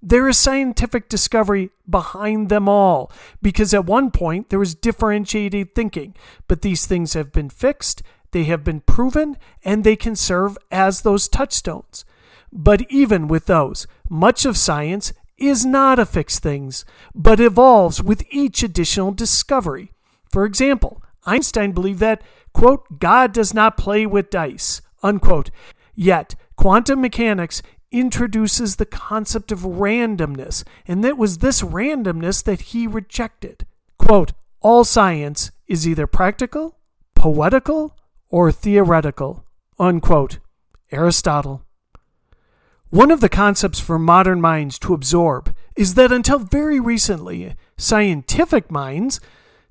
There 0.00 0.28
is 0.28 0.38
scientific 0.38 1.08
discovery 1.08 1.70
behind 1.88 2.48
them 2.48 2.68
all, 2.68 3.10
because 3.42 3.74
at 3.74 3.86
one 3.86 4.10
point 4.10 4.50
there 4.50 4.58
was 4.58 4.74
differentiated 4.74 5.74
thinking, 5.74 6.14
but 6.46 6.62
these 6.62 6.86
things 6.86 7.14
have 7.14 7.32
been 7.32 7.50
fixed, 7.50 8.02
they 8.30 8.44
have 8.44 8.62
been 8.62 8.80
proven, 8.80 9.36
and 9.64 9.82
they 9.82 9.96
can 9.96 10.14
serve 10.14 10.56
as 10.70 11.00
those 11.00 11.28
touchstones. 11.28 12.04
But 12.52 12.90
even 12.90 13.28
with 13.28 13.46
those, 13.46 13.86
much 14.08 14.44
of 14.44 14.56
science 14.56 15.12
is 15.38 15.64
not 15.64 15.98
a 15.98 16.06
fixed 16.06 16.42
thing, 16.42 16.72
but 17.14 17.40
evolves 17.40 18.02
with 18.02 18.24
each 18.30 18.62
additional 18.62 19.12
discovery. 19.12 19.92
For 20.30 20.44
example, 20.44 21.02
Einstein 21.24 21.72
believed 21.72 22.00
that, 22.00 22.22
quote, 22.52 22.98
God 22.98 23.32
does 23.32 23.54
not 23.54 23.76
play 23.76 24.04
with 24.04 24.30
dice, 24.30 24.82
unquote. 25.02 25.50
Yet, 25.94 26.34
quantum 26.56 27.00
mechanics 27.00 27.62
introduces 27.90 28.76
the 28.76 28.86
concept 28.86 29.52
of 29.52 29.60
randomness, 29.60 30.64
and 30.86 31.04
it 31.04 31.16
was 31.16 31.38
this 31.38 31.62
randomness 31.62 32.42
that 32.44 32.60
he 32.60 32.86
rejected. 32.86 33.66
Quote, 33.98 34.32
all 34.60 34.84
science 34.84 35.50
is 35.66 35.86
either 35.86 36.06
practical, 36.06 36.76
poetical, 37.14 37.96
or 38.28 38.50
theoretical, 38.52 39.44
unquote. 39.78 40.38
Aristotle. 40.90 41.62
One 42.90 43.10
of 43.10 43.20
the 43.20 43.28
concepts 43.28 43.78
for 43.78 43.98
modern 43.98 44.40
minds 44.40 44.78
to 44.78 44.94
absorb 44.94 45.54
is 45.76 45.94
that 45.94 46.10
until 46.10 46.38
very 46.38 46.80
recently, 46.80 47.54
scientific 47.76 48.70
minds 48.70 49.20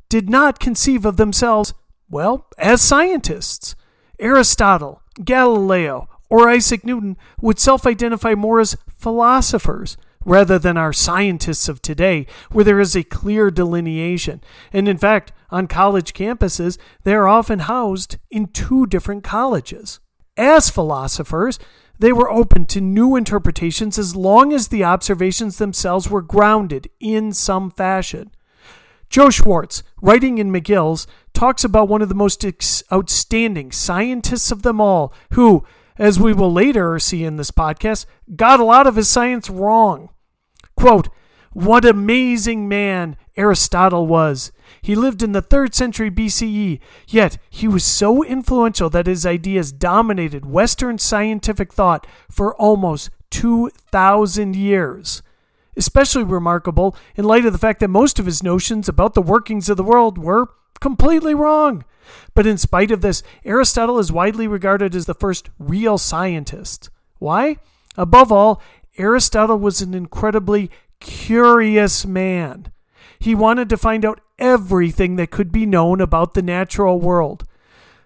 did 0.07 0.29
not 0.29 0.59
conceive 0.59 1.03
of 1.03 1.17
themselves, 1.17 1.73
well, 2.11 2.45
as 2.59 2.79
scientists. 2.79 3.75
Aristotle, 4.19 5.01
Galileo, 5.23 6.07
or 6.29 6.47
Isaac 6.47 6.85
Newton 6.85 7.17
would 7.41 7.57
self 7.57 7.87
identify 7.87 8.35
more 8.35 8.59
as 8.59 8.77
philosophers 8.87 9.97
rather 10.23 10.59
than 10.59 10.77
our 10.77 10.93
scientists 10.93 11.67
of 11.67 11.81
today, 11.81 12.27
where 12.51 12.65
there 12.65 12.79
is 12.79 12.95
a 12.95 13.03
clear 13.03 13.49
delineation. 13.49 14.41
And 14.71 14.87
in 14.87 14.97
fact, 14.99 15.31
on 15.49 15.65
college 15.65 16.13
campuses, 16.13 16.77
they 17.03 17.15
are 17.15 17.27
often 17.27 17.59
housed 17.59 18.17
in 18.29 18.47
two 18.47 18.85
different 18.85 19.23
colleges. 19.23 19.99
As 20.35 20.69
philosophers, 20.69 21.57
they 21.99 22.13
were 22.13 22.29
open 22.29 22.65
to 22.67 22.81
new 22.81 23.15
interpretations 23.15 23.97
as 23.97 24.15
long 24.15 24.53
as 24.53 24.67
the 24.67 24.83
observations 24.83 25.57
themselves 25.57 26.09
were 26.09 26.21
grounded 26.21 26.89
in 26.99 27.33
some 27.33 27.71
fashion. 27.71 28.31
Joe 29.09 29.29
Schwartz, 29.29 29.83
writing 30.01 30.37
in 30.37 30.51
McGill's, 30.51 31.07
talks 31.33 31.63
about 31.63 31.87
one 31.87 32.01
of 32.01 32.09
the 32.09 32.15
most 32.15 32.43
ex- 32.43 32.83
outstanding 32.91 33.71
scientists 33.71 34.51
of 34.51 34.63
them 34.63 34.81
all, 34.81 35.13
who, 35.33 35.65
as 35.97 36.19
we 36.19 36.33
will 36.33 36.51
later 36.51 36.99
see 36.99 37.23
in 37.23 37.37
this 37.37 37.51
podcast, 37.51 38.05
got 38.35 38.59
a 38.59 38.65
lot 38.65 38.85
of 38.85 38.95
his 38.95 39.07
science 39.07 39.49
wrong. 39.49 40.09
Quote, 40.75 41.09
What 41.53 41.85
amazing 41.85 42.67
man 42.67 43.15
Aristotle 43.37 44.07
was! 44.07 44.51
He 44.81 44.95
lived 44.95 45.23
in 45.23 45.31
the 45.31 45.41
3rd 45.41 45.73
century 45.73 46.11
BCE, 46.11 46.79
yet 47.07 47.37
he 47.49 47.67
was 47.67 47.83
so 47.83 48.23
influential 48.23 48.89
that 48.89 49.07
his 49.07 49.25
ideas 49.25 49.71
dominated 49.71 50.45
Western 50.45 50.97
scientific 50.97 51.73
thought 51.73 52.07
for 52.29 52.55
almost 52.55 53.09
2,000 53.31 54.55
years. 54.55 55.21
Especially 55.75 56.23
remarkable 56.23 56.95
in 57.15 57.25
light 57.25 57.45
of 57.45 57.53
the 57.53 57.59
fact 57.59 57.79
that 57.79 57.89
most 57.89 58.19
of 58.19 58.25
his 58.25 58.41
notions 58.41 58.89
about 58.89 59.13
the 59.13 59.21
workings 59.21 59.69
of 59.69 59.77
the 59.77 59.83
world 59.83 60.17
were 60.17 60.47
completely 60.79 61.33
wrong. 61.33 61.85
But 62.33 62.47
in 62.47 62.57
spite 62.57 62.91
of 62.91 63.01
this, 63.01 63.21
Aristotle 63.43 63.99
is 63.99 64.11
widely 64.11 64.47
regarded 64.47 64.95
as 64.95 65.05
the 65.05 65.13
first 65.13 65.49
real 65.59 65.97
scientist. 65.97 66.89
Why? 67.19 67.57
Above 67.97 68.31
all, 68.31 68.61
Aristotle 68.97 69.59
was 69.59 69.81
an 69.81 69.93
incredibly 69.93 70.71
curious 70.99 72.05
man. 72.05 72.71
He 73.19 73.35
wanted 73.35 73.69
to 73.69 73.77
find 73.77 74.05
out 74.05 74.21
everything 74.39 75.15
that 75.15 75.31
could 75.31 75.51
be 75.51 75.65
known 75.65 76.01
about 76.01 76.33
the 76.33 76.41
natural 76.41 76.99
world. 76.99 77.45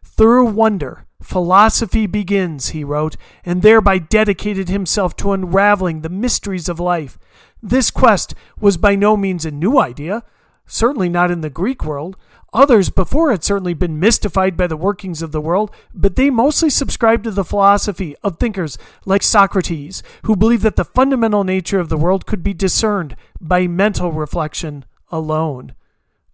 Through 0.03 0.45
wonder, 0.45 1.05
philosophy 1.21 2.07
begins, 2.07 2.69
he 2.69 2.83
wrote, 2.83 3.15
and 3.45 3.61
thereby 3.61 3.97
dedicated 3.97 4.69
himself 4.69 5.15
to 5.17 5.31
unraveling 5.31 6.01
the 6.01 6.09
mysteries 6.09 6.69
of 6.69 6.79
life. 6.79 7.17
This 7.61 7.91
quest 7.91 8.33
was 8.59 8.77
by 8.77 8.95
no 8.95 9.15
means 9.15 9.45
a 9.45 9.51
new 9.51 9.79
idea, 9.79 10.23
certainly 10.65 11.09
not 11.09 11.31
in 11.31 11.41
the 11.41 11.49
Greek 11.49 11.83
world. 11.85 12.17
Others 12.53 12.89
before 12.89 13.31
had 13.31 13.43
certainly 13.43 13.73
been 13.73 13.99
mystified 13.99 14.57
by 14.57 14.67
the 14.67 14.75
workings 14.75 15.21
of 15.21 15.31
the 15.31 15.39
world, 15.39 15.71
but 15.93 16.17
they 16.17 16.29
mostly 16.29 16.69
subscribed 16.69 17.23
to 17.23 17.31
the 17.31 17.45
philosophy 17.45 18.15
of 18.23 18.37
thinkers 18.37 18.77
like 19.05 19.23
Socrates, 19.23 20.03
who 20.23 20.35
believed 20.35 20.63
that 20.63 20.75
the 20.75 20.83
fundamental 20.83 21.43
nature 21.43 21.79
of 21.79 21.89
the 21.89 21.97
world 21.97 22.25
could 22.25 22.43
be 22.43 22.53
discerned 22.53 23.15
by 23.39 23.67
mental 23.67 24.11
reflection 24.11 24.83
alone. 25.09 25.73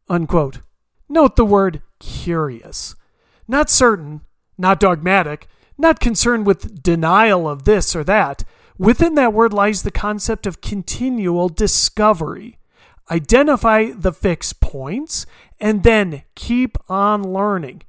Unquote. 0.10 0.60
Note 1.10 1.36
the 1.36 1.46
word 1.46 1.82
curious. 2.00 2.96
Not 3.48 3.70
certain, 3.70 4.22
not 4.58 4.80
dogmatic, 4.80 5.48
not 5.78 6.00
concerned 6.00 6.46
with 6.46 6.82
denial 6.82 7.48
of 7.48 7.66
this 7.66 7.96
or 7.96 8.04
that. 8.06 8.44
Within 8.78 9.16
that 9.16 9.34
word 9.34 9.54
lies 9.54 9.84
the 9.84 9.92
concept 9.92 10.46
of 10.46 10.62
continual 10.62 11.50
discovery. 11.50 12.58
Identify 13.10 13.92
the 13.92 14.12
fixed 14.12 14.60
points 14.60 15.26
and 15.60 15.84
then 15.84 16.24
keep 16.36 16.78
on 16.90 17.24
learning. 17.24 17.84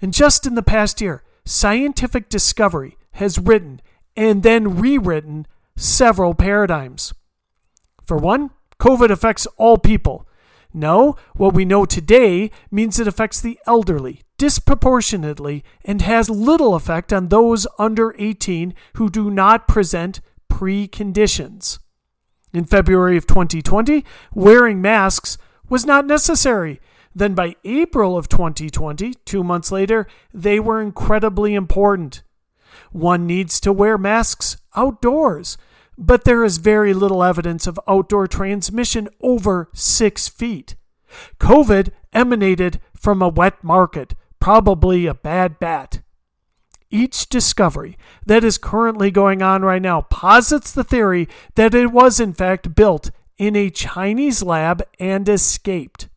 And 0.00 0.12
just 0.12 0.46
in 0.46 0.54
the 0.54 0.62
past 0.62 1.00
year, 1.00 1.22
scientific 1.44 2.28
discovery 2.28 2.96
has 3.12 3.38
written 3.38 3.80
and 4.16 4.42
then 4.42 4.78
rewritten 4.78 5.46
several 5.76 6.34
paradigms. 6.34 7.12
For 8.02 8.16
one, 8.16 8.50
COVID 8.80 9.10
affects 9.10 9.46
all 9.56 9.78
people. 9.78 10.27
No, 10.72 11.16
what 11.34 11.54
we 11.54 11.64
know 11.64 11.84
today 11.86 12.50
means 12.70 13.00
it 13.00 13.08
affects 13.08 13.40
the 13.40 13.58
elderly 13.66 14.22
disproportionately 14.38 15.64
and 15.84 16.00
has 16.00 16.30
little 16.30 16.74
effect 16.74 17.12
on 17.12 17.28
those 17.28 17.66
under 17.78 18.14
18 18.18 18.72
who 18.94 19.10
do 19.10 19.30
not 19.30 19.68
present 19.68 20.20
preconditions. 20.50 21.80
In 22.54 22.64
February 22.64 23.16
of 23.16 23.26
2020, 23.26 24.04
wearing 24.32 24.80
masks 24.80 25.36
was 25.68 25.84
not 25.84 26.06
necessary. 26.06 26.80
Then 27.14 27.34
by 27.34 27.56
April 27.64 28.16
of 28.16 28.28
2020, 28.28 29.14
two 29.24 29.42
months 29.42 29.72
later, 29.72 30.06
they 30.32 30.60
were 30.60 30.80
incredibly 30.80 31.54
important. 31.54 32.22
One 32.92 33.26
needs 33.26 33.60
to 33.60 33.72
wear 33.72 33.98
masks 33.98 34.56
outdoors 34.76 35.58
but 35.98 36.24
there 36.24 36.44
is 36.44 36.58
very 36.58 36.94
little 36.94 37.24
evidence 37.24 37.66
of 37.66 37.80
outdoor 37.88 38.28
transmission 38.28 39.08
over 39.20 39.68
six 39.74 40.28
feet. 40.28 40.76
COVID 41.40 41.90
emanated 42.12 42.80
from 42.94 43.20
a 43.20 43.28
wet 43.28 43.62
market, 43.64 44.14
probably 44.38 45.06
a 45.06 45.14
bad 45.14 45.58
bat. 45.58 46.00
Each 46.90 47.28
discovery 47.28 47.98
that 48.24 48.44
is 48.44 48.56
currently 48.56 49.10
going 49.10 49.42
on 49.42 49.62
right 49.62 49.82
now 49.82 50.02
posits 50.02 50.72
the 50.72 50.84
theory 50.84 51.28
that 51.56 51.74
it 51.74 51.88
was 51.92 52.20
in 52.20 52.32
fact 52.32 52.74
built 52.74 53.10
in 53.36 53.56
a 53.56 53.68
Chinese 53.68 54.42
lab 54.42 54.82
and 54.98 55.28
escaped. 55.28 56.08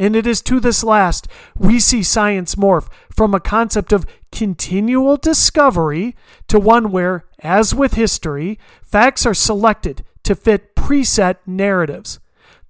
And 0.00 0.16
it 0.16 0.26
is 0.26 0.40
to 0.42 0.60
this 0.60 0.82
last 0.82 1.28
we 1.54 1.78
see 1.78 2.02
science 2.02 2.54
morph 2.54 2.88
from 3.14 3.34
a 3.34 3.38
concept 3.38 3.92
of 3.92 4.06
continual 4.32 5.18
discovery 5.18 6.16
to 6.48 6.58
one 6.58 6.90
where, 6.90 7.26
as 7.40 7.74
with 7.74 7.94
history, 7.94 8.58
facts 8.82 9.26
are 9.26 9.34
selected 9.34 10.02
to 10.22 10.34
fit 10.34 10.74
preset 10.74 11.36
narratives. 11.44 12.18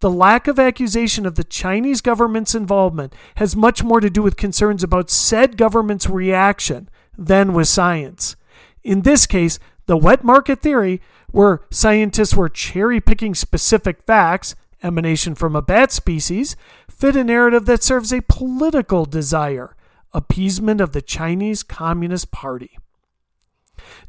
The 0.01 0.11
lack 0.11 0.49
of 0.49 0.59
accusation 0.59 1.25
of 1.25 1.37
the 1.37 1.45
Chinese 1.45 2.01
government's 2.01 2.57
involvement 2.57 3.15
has 3.37 3.55
much 3.55 3.85
more 3.85 4.01
to 4.01 4.11
do 4.11 4.23
with 4.23 4.37
concerns 4.37 4.83
about 4.83 5.09
said 5.09 5.57
government's 5.57 6.09
reaction 6.11 6.89
than 7.17 7.53
with 7.53 7.69
science. 7.69 8.35
In 8.83 9.03
this 9.03 9.29
case, 9.29 9.61
the 9.87 9.97
wet 9.97 10.25
market 10.25 10.63
theory, 10.63 11.01
where 11.31 11.61
scientists 11.71 12.35
were 12.35 12.49
cherry 12.49 13.01
picking 13.01 13.37
specific 13.37 14.03
facts, 14.03 14.57
emanation 14.83 15.35
from 15.35 15.55
a 15.55 15.63
bat 15.63 15.93
species, 15.93 16.57
fit 17.00 17.16
a 17.16 17.25
narrative 17.25 17.64
that 17.64 17.83
serves 17.83 18.12
a 18.12 18.21
political 18.21 19.07
desire 19.07 19.75
appeasement 20.12 20.83
of 20.83 20.92
the 20.92 21.00
Chinese 21.00 21.62
Communist 21.62 22.30
Party. 22.30 22.78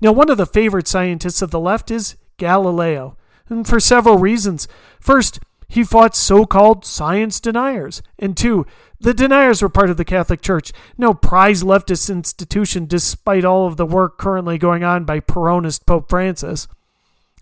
Now, 0.01 0.11
one 0.11 0.29
of 0.29 0.37
the 0.37 0.45
favorite 0.45 0.87
scientists 0.87 1.41
of 1.41 1.51
the 1.51 1.59
left 1.59 1.89
is 1.89 2.15
Galileo, 2.37 3.15
and 3.47 3.65
for 3.65 3.79
several 3.79 4.17
reasons. 4.17 4.67
First, 4.99 5.39
he 5.69 5.85
fought 5.85 6.17
so 6.17 6.45
called 6.45 6.83
science 6.83 7.39
deniers. 7.39 8.01
And 8.19 8.35
two, 8.35 8.65
the 8.99 9.13
deniers 9.13 9.61
were 9.61 9.69
part 9.69 9.89
of 9.89 9.95
the 9.95 10.03
Catholic 10.03 10.41
Church, 10.41 10.73
no 10.97 11.13
prize 11.13 11.63
leftist 11.63 12.09
institution, 12.09 12.87
despite 12.87 13.45
all 13.45 13.67
of 13.67 13.77
the 13.77 13.85
work 13.85 14.17
currently 14.17 14.57
going 14.57 14.83
on 14.83 15.05
by 15.05 15.21
Peronist 15.21 15.85
Pope 15.85 16.09
Francis. 16.09 16.67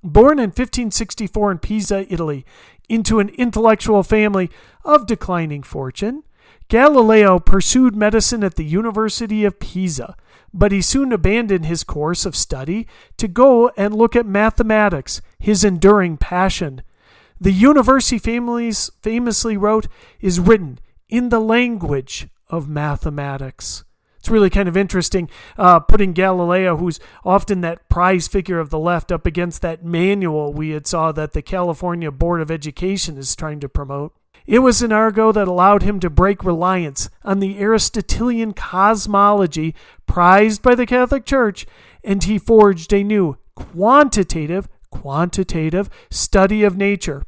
Born 0.03 0.37
in 0.37 0.49
1564 0.49 1.51
in 1.51 1.57
Pisa, 1.57 2.13
Italy, 2.13 2.45
into 2.89 3.19
an 3.19 3.29
intellectual 3.29 4.03
family 4.03 4.49
of 4.83 5.05
declining 5.05 5.63
fortune, 5.63 6.23
Galileo 6.67 7.39
pursued 7.39 7.95
medicine 7.95 8.43
at 8.43 8.55
the 8.55 8.65
University 8.65 9.45
of 9.45 9.59
Pisa, 9.59 10.15
but 10.53 10.71
he 10.71 10.81
soon 10.81 11.11
abandoned 11.11 11.65
his 11.65 11.83
course 11.83 12.25
of 12.25 12.35
study 12.35 12.87
to 13.17 13.27
go 13.27 13.69
and 13.77 13.95
look 13.95 14.15
at 14.15 14.25
mathematics, 14.25 15.21
his 15.39 15.63
enduring 15.63 16.17
passion. 16.17 16.81
The 17.39 17.51
university 17.51 18.19
families 18.19 18.91
famously 19.01 19.57
wrote 19.57 19.87
is 20.19 20.39
written 20.39 20.79
in 21.07 21.29
the 21.29 21.39
language 21.39 22.27
of 22.49 22.67
mathematics. 22.67 23.83
Really 24.29 24.51
kind 24.51 24.69
of 24.69 24.77
interesting 24.77 25.27
uh, 25.57 25.79
putting 25.79 26.13
Galileo, 26.13 26.77
who's 26.77 26.99
often 27.25 27.61
that 27.61 27.89
prize 27.89 28.27
figure 28.27 28.59
of 28.59 28.69
the 28.69 28.77
left, 28.77 29.11
up 29.11 29.25
against 29.25 29.63
that 29.63 29.83
manual 29.83 30.53
we 30.53 30.69
had 30.69 30.85
saw 30.85 31.11
that 31.11 31.33
the 31.33 31.41
California 31.41 32.11
Board 32.11 32.39
of 32.39 32.51
Education 32.51 33.17
is 33.17 33.35
trying 33.35 33.59
to 33.59 33.67
promote. 33.67 34.13
It 34.45 34.59
was 34.59 34.81
an 34.81 34.91
argo 34.91 35.31
that 35.31 35.47
allowed 35.47 35.81
him 35.81 35.99
to 36.01 36.09
break 36.09 36.43
reliance 36.43 37.09
on 37.23 37.39
the 37.39 37.59
Aristotelian 37.59 38.53
cosmology 38.53 39.73
prized 40.05 40.61
by 40.61 40.75
the 40.75 40.85
Catholic 40.85 41.25
Church, 41.25 41.65
and 42.03 42.23
he 42.23 42.37
forged 42.37 42.93
a 42.93 43.03
new 43.03 43.37
quantitative, 43.55 44.67
quantitative 44.91 45.89
study 46.11 46.63
of 46.63 46.77
nature. 46.77 47.23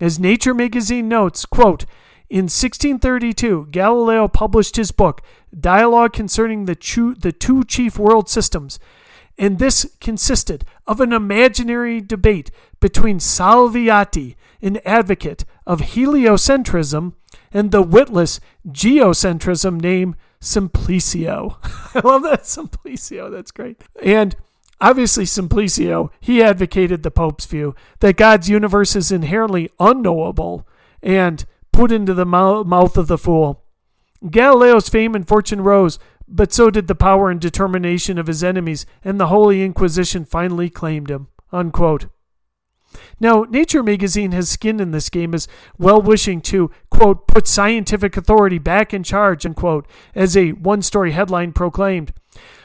As 0.00 0.18
Nature 0.18 0.54
magazine 0.54 1.08
notes, 1.08 1.46
quote, 1.46 1.84
in 2.32 2.44
1632, 2.44 3.66
Galileo 3.72 4.26
published 4.26 4.76
his 4.76 4.90
book, 4.90 5.20
Dialogue 5.60 6.14
Concerning 6.14 6.64
the, 6.64 6.74
Two, 6.74 7.14
the 7.14 7.30
Two 7.30 7.62
Chief 7.62 7.98
World 7.98 8.26
Systems, 8.26 8.80
and 9.36 9.58
this 9.58 9.94
consisted 10.00 10.64
of 10.86 11.02
an 11.02 11.12
imaginary 11.12 12.00
debate 12.00 12.50
between 12.80 13.18
Salviati, 13.18 14.36
an 14.62 14.80
advocate 14.86 15.44
of 15.66 15.82
heliocentrism, 15.82 17.12
and 17.52 17.70
the 17.70 17.82
witless 17.82 18.40
geocentrism 18.66 19.78
named 19.78 20.16
Simplicio. 20.40 21.58
I 21.94 22.00
love 22.00 22.22
that 22.22 22.44
Simplicio, 22.44 23.30
that's 23.30 23.50
great. 23.50 23.82
And 24.02 24.36
obviously, 24.80 25.24
Simplicio, 25.24 26.08
he 26.18 26.42
advocated 26.42 27.02
the 27.02 27.10
Pope's 27.10 27.44
view 27.44 27.74
that 28.00 28.16
God's 28.16 28.48
universe 28.48 28.96
is 28.96 29.12
inherently 29.12 29.68
unknowable 29.78 30.66
and 31.02 31.44
put 31.72 31.90
into 31.90 32.14
the 32.14 32.26
mouth 32.26 32.96
of 32.96 33.06
the 33.08 33.18
fool. 33.18 33.64
Galileo's 34.30 34.88
fame 34.88 35.14
and 35.14 35.26
fortune 35.26 35.62
rose, 35.62 35.98
but 36.28 36.52
so 36.52 36.70
did 36.70 36.86
the 36.86 36.94
power 36.94 37.30
and 37.30 37.40
determination 37.40 38.18
of 38.18 38.26
his 38.26 38.44
enemies, 38.44 38.86
and 39.02 39.18
the 39.18 39.26
Holy 39.26 39.62
Inquisition 39.62 40.24
finally 40.24 40.70
claimed 40.70 41.10
him. 41.10 41.28
Unquote. 41.50 42.06
Now, 43.18 43.44
Nature 43.48 43.82
magazine 43.82 44.32
has 44.32 44.48
skin 44.48 44.78
in 44.80 44.90
this 44.90 45.08
game 45.08 45.34
as 45.34 45.48
well 45.78 46.00
wishing 46.00 46.40
to, 46.42 46.70
quote, 46.90 47.26
put 47.26 47.48
scientific 47.48 48.16
authority 48.16 48.58
back 48.58 48.92
in 48.92 49.02
charge, 49.02 49.46
unquote, 49.46 49.86
as 50.14 50.36
a 50.36 50.52
one 50.52 50.82
story 50.82 51.12
headline 51.12 51.52
proclaimed. 51.52 52.12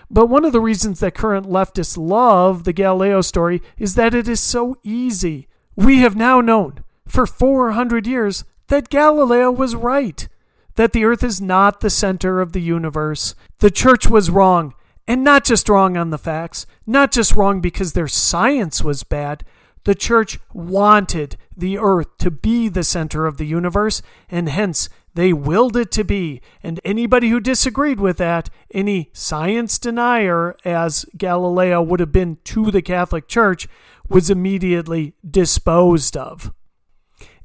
But 0.09 0.27
one 0.27 0.45
of 0.45 0.53
the 0.53 0.61
reasons 0.61 0.99
that 0.99 1.15
current 1.15 1.47
leftists 1.47 1.97
love 1.97 2.63
the 2.63 2.73
Galileo 2.73 3.21
story 3.21 3.61
is 3.77 3.95
that 3.95 4.13
it 4.13 4.27
is 4.27 4.39
so 4.39 4.77
easy. 4.83 5.47
We 5.75 5.99
have 5.99 6.15
now 6.15 6.39
known 6.41 6.83
for 7.07 7.25
400 7.25 8.07
years 8.07 8.43
that 8.67 8.89
Galileo 8.89 9.51
was 9.51 9.75
right, 9.75 10.27
that 10.75 10.93
the 10.93 11.05
earth 11.05 11.24
is 11.24 11.41
not 11.41 11.79
the 11.79 11.89
center 11.89 12.41
of 12.41 12.53
the 12.53 12.62
universe. 12.62 13.36
The 13.59 13.71
church 13.71 14.07
was 14.07 14.29
wrong, 14.29 14.74
and 15.07 15.24
not 15.24 15.45
just 15.45 15.69
wrong 15.69 15.97
on 15.97 16.09
the 16.09 16.17
facts, 16.17 16.65
not 16.86 17.12
just 17.12 17.36
wrong 17.36 17.62
because 17.62 17.93
their 17.93 18.07
science 18.07 18.83
was 18.83 19.03
bad. 19.03 19.43
The 19.86 19.95
church 19.95 20.39
wanted 20.53 21.38
the 21.55 21.77
earth 21.77 22.17
to 22.19 22.29
be 22.29 22.67
the 22.67 22.83
center 22.83 23.25
of 23.25 23.38
the 23.38 23.45
universe, 23.45 24.01
and 24.29 24.50
hence 24.50 24.89
they 25.13 25.33
willed 25.33 25.75
it 25.75 25.91
to 25.91 26.03
be. 26.03 26.41
And 26.62 26.79
anybody 26.83 27.29
who 27.29 27.39
disagreed 27.39 28.00
with 28.00 28.17
that, 28.17 28.50
any 28.71 29.09
science 29.13 29.79
denier, 29.79 30.55
as 30.63 31.05
Galileo 31.17 31.81
would 31.81 32.00
have 32.00 32.12
been 32.12 32.37
to 32.44 32.70
the 32.70 32.81
Catholic 32.83 33.27
Church, 33.27 33.68
was 34.09 34.29
immediately 34.29 35.15
disposed 35.27 36.15
of. 36.15 36.53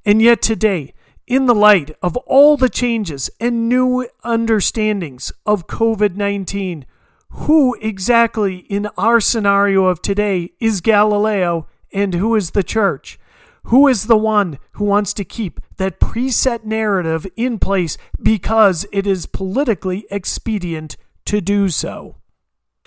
And 0.04 0.20
yet 0.20 0.42
today, 0.42 0.94
in 1.26 1.46
the 1.46 1.54
light 1.54 1.90
of 2.02 2.16
all 2.18 2.56
the 2.56 2.68
changes 2.68 3.30
and 3.40 3.68
new 3.68 4.08
understandings 4.24 5.32
of 5.46 5.66
COVID 5.66 6.16
19, 6.16 6.84
who 7.30 7.76
exactly 7.80 8.56
in 8.68 8.88
our 8.98 9.20
scenario 9.20 9.86
of 9.86 10.02
today 10.02 10.50
is 10.60 10.80
Galileo 10.80 11.66
and 11.92 12.14
who 12.14 12.34
is 12.34 12.50
the 12.50 12.62
church? 12.62 13.18
Who 13.64 13.86
is 13.86 14.06
the 14.06 14.16
one 14.16 14.58
who 14.72 14.84
wants 14.84 15.12
to 15.14 15.24
keep 15.24 15.60
that 15.76 16.00
preset 16.00 16.64
narrative 16.64 17.26
in 17.36 17.58
place 17.58 17.96
because 18.20 18.86
it 18.92 19.06
is 19.06 19.26
politically 19.26 20.06
expedient 20.10 20.96
to 21.26 21.40
do 21.40 21.68
so? 21.68 22.16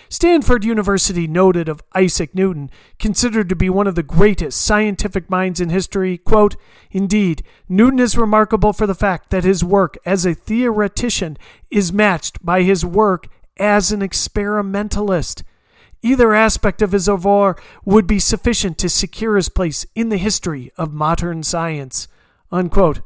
Stanford 0.08 0.64
University 0.64 1.26
noted 1.26 1.68
of 1.68 1.82
Isaac 1.94 2.34
Newton, 2.34 2.70
considered 2.98 3.48
to 3.48 3.56
be 3.56 3.68
one 3.68 3.86
of 3.86 3.94
the 3.94 4.02
greatest 4.02 4.60
scientific 4.60 5.28
minds 5.28 5.60
in 5.60 5.70
history, 5.70 6.18
quote, 6.18 6.56
Indeed, 6.90 7.42
Newton 7.68 7.98
is 7.98 8.16
remarkable 8.16 8.72
for 8.72 8.86
the 8.86 8.94
fact 8.94 9.30
that 9.30 9.44
his 9.44 9.64
work 9.64 9.98
as 10.06 10.24
a 10.24 10.34
theoretician 10.34 11.36
is 11.70 11.92
matched 11.92 12.44
by 12.44 12.62
his 12.62 12.84
work 12.84 13.28
as 13.58 13.90
an 13.90 14.02
experimentalist. 14.02 15.42
Either 16.02 16.34
aspect 16.34 16.82
of 16.82 16.92
his 16.92 17.08
oeuvre 17.08 17.56
would 17.84 18.06
be 18.06 18.18
sufficient 18.18 18.78
to 18.78 18.88
secure 18.88 19.36
his 19.36 19.48
place 19.48 19.84
in 19.94 20.08
the 20.08 20.18
history 20.18 20.70
of 20.76 20.92
modern 20.92 21.42
science. 21.42 22.06
Unquote. 22.52 23.00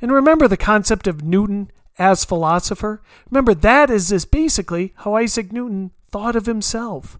And 0.00 0.10
remember 0.10 0.48
the 0.48 0.56
concept 0.56 1.06
of 1.06 1.22
Newton 1.22 1.70
as 1.98 2.24
philosopher? 2.24 3.02
Remember, 3.30 3.52
that 3.52 3.90
is, 3.90 4.10
is 4.10 4.24
basically 4.24 4.94
how 4.98 5.16
Isaac 5.16 5.52
Newton 5.52 5.90
thought 6.10 6.36
of 6.36 6.46
himself. 6.46 7.18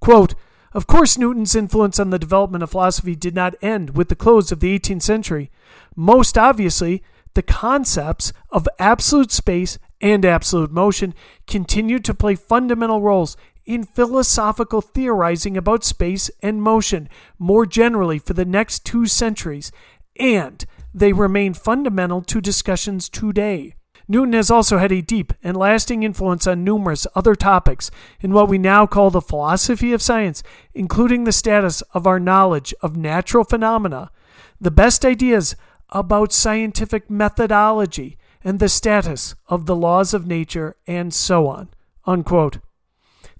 Quote, 0.00 0.34
of 0.72 0.86
course, 0.86 1.16
Newton's 1.16 1.56
influence 1.56 1.98
on 1.98 2.10
the 2.10 2.18
development 2.18 2.62
of 2.62 2.70
philosophy 2.70 3.16
did 3.16 3.34
not 3.34 3.54
end 3.62 3.96
with 3.96 4.08
the 4.08 4.16
close 4.16 4.52
of 4.52 4.60
the 4.60 4.78
18th 4.78 5.02
century. 5.02 5.50
Most 5.96 6.36
obviously, 6.36 7.02
the 7.34 7.42
concepts 7.42 8.32
of 8.50 8.68
absolute 8.78 9.30
space 9.30 9.78
and 10.00 10.24
absolute 10.24 10.70
motion 10.70 11.14
continued 11.46 12.04
to 12.04 12.14
play 12.14 12.34
fundamental 12.34 13.00
roles 13.00 13.36
in 13.64 13.84
philosophical 13.84 14.80
theorizing 14.80 15.56
about 15.56 15.84
space 15.84 16.30
and 16.42 16.62
motion 16.62 17.08
more 17.38 17.66
generally 17.66 18.18
for 18.18 18.32
the 18.32 18.44
next 18.44 18.84
two 18.84 19.06
centuries, 19.06 19.70
and 20.18 20.64
they 20.94 21.12
remain 21.12 21.54
fundamental 21.54 22.22
to 22.22 22.40
discussions 22.40 23.08
today. 23.08 23.74
Newton 24.10 24.32
has 24.32 24.50
also 24.50 24.78
had 24.78 24.90
a 24.90 25.02
deep 25.02 25.34
and 25.42 25.54
lasting 25.54 26.02
influence 26.02 26.46
on 26.46 26.64
numerous 26.64 27.06
other 27.14 27.34
topics 27.34 27.90
in 28.20 28.32
what 28.32 28.48
we 28.48 28.56
now 28.56 28.86
call 28.86 29.10
the 29.10 29.20
philosophy 29.20 29.92
of 29.92 30.00
science, 30.00 30.42
including 30.72 31.24
the 31.24 31.32
status 31.32 31.82
of 31.92 32.06
our 32.06 32.18
knowledge 32.18 32.72
of 32.80 32.96
natural 32.96 33.44
phenomena, 33.44 34.10
the 34.58 34.70
best 34.70 35.04
ideas 35.04 35.54
about 35.90 36.32
scientific 36.32 37.10
methodology, 37.10 38.16
and 38.42 38.60
the 38.60 38.68
status 38.68 39.34
of 39.48 39.66
the 39.66 39.76
laws 39.76 40.14
of 40.14 40.26
nature, 40.26 40.76
and 40.86 41.12
so 41.12 41.46
on. 41.46 41.68
Unquote. 42.06 42.58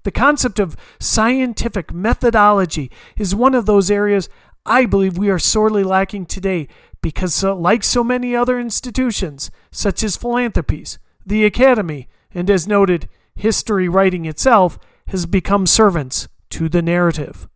The 0.03 0.11
concept 0.11 0.59
of 0.59 0.77
scientific 0.99 1.91
methodology 1.91 2.91
is 3.17 3.33
one 3.33 3.55
of 3.55 3.65
those 3.65 3.89
areas 3.89 4.29
I 4.65 4.85
believe 4.85 5.17
we 5.17 5.29
are 5.29 5.39
sorely 5.39 5.83
lacking 5.83 6.25
today 6.27 6.67
because, 7.01 7.43
uh, 7.43 7.55
like 7.55 7.83
so 7.83 8.03
many 8.03 8.35
other 8.35 8.59
institutions, 8.59 9.51
such 9.71 10.03
as 10.03 10.17
philanthropies, 10.17 10.99
the 11.25 11.45
academy, 11.45 12.07
and 12.33 12.49
as 12.49 12.67
noted, 12.67 13.07
history 13.35 13.87
writing 13.87 14.25
itself, 14.25 14.77
has 15.07 15.25
become 15.25 15.65
servants 15.65 16.27
to 16.49 16.69
the 16.69 16.81
narrative. 16.81 17.47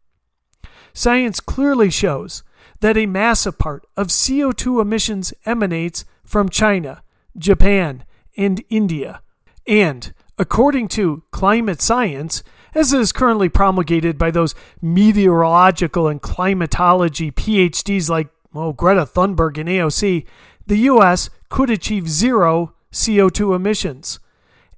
Science 0.94 1.40
clearly 1.40 1.90
shows 1.90 2.44
that 2.82 2.98
a 2.98 3.06
massive 3.06 3.58
part 3.58 3.86
of 3.98 4.08
CO2 4.08 4.82
emissions 4.82 5.34
emanates 5.46 6.06
from 6.24 6.50
China, 6.50 7.02
Japan, 7.38 8.04
and 8.38 8.64
India. 8.70 9.22
And, 9.68 10.14
according 10.38 10.90
to 10.90 11.24
climate 11.32 11.82
science, 11.82 12.44
as 12.76 12.94
is 12.94 13.12
currently 13.12 13.50
promulgated 13.50 14.18
by 14.18 14.32
those 14.32 14.56
meteorological 14.82 16.08
and 16.08 16.22
climatology 16.22 17.32
PhDs 17.32 18.10
like 18.10 18.30
well, 18.54 18.74
Greta 18.74 19.06
Thunberg 19.06 19.58
and 19.58 19.68
AOC, 19.68 20.26
the 20.68 20.78
U.S. 20.78 21.30
could 21.50 21.70
achieve 21.70 22.08
zero 22.08 22.74
CO2 22.92 23.56
emissions, 23.56 24.20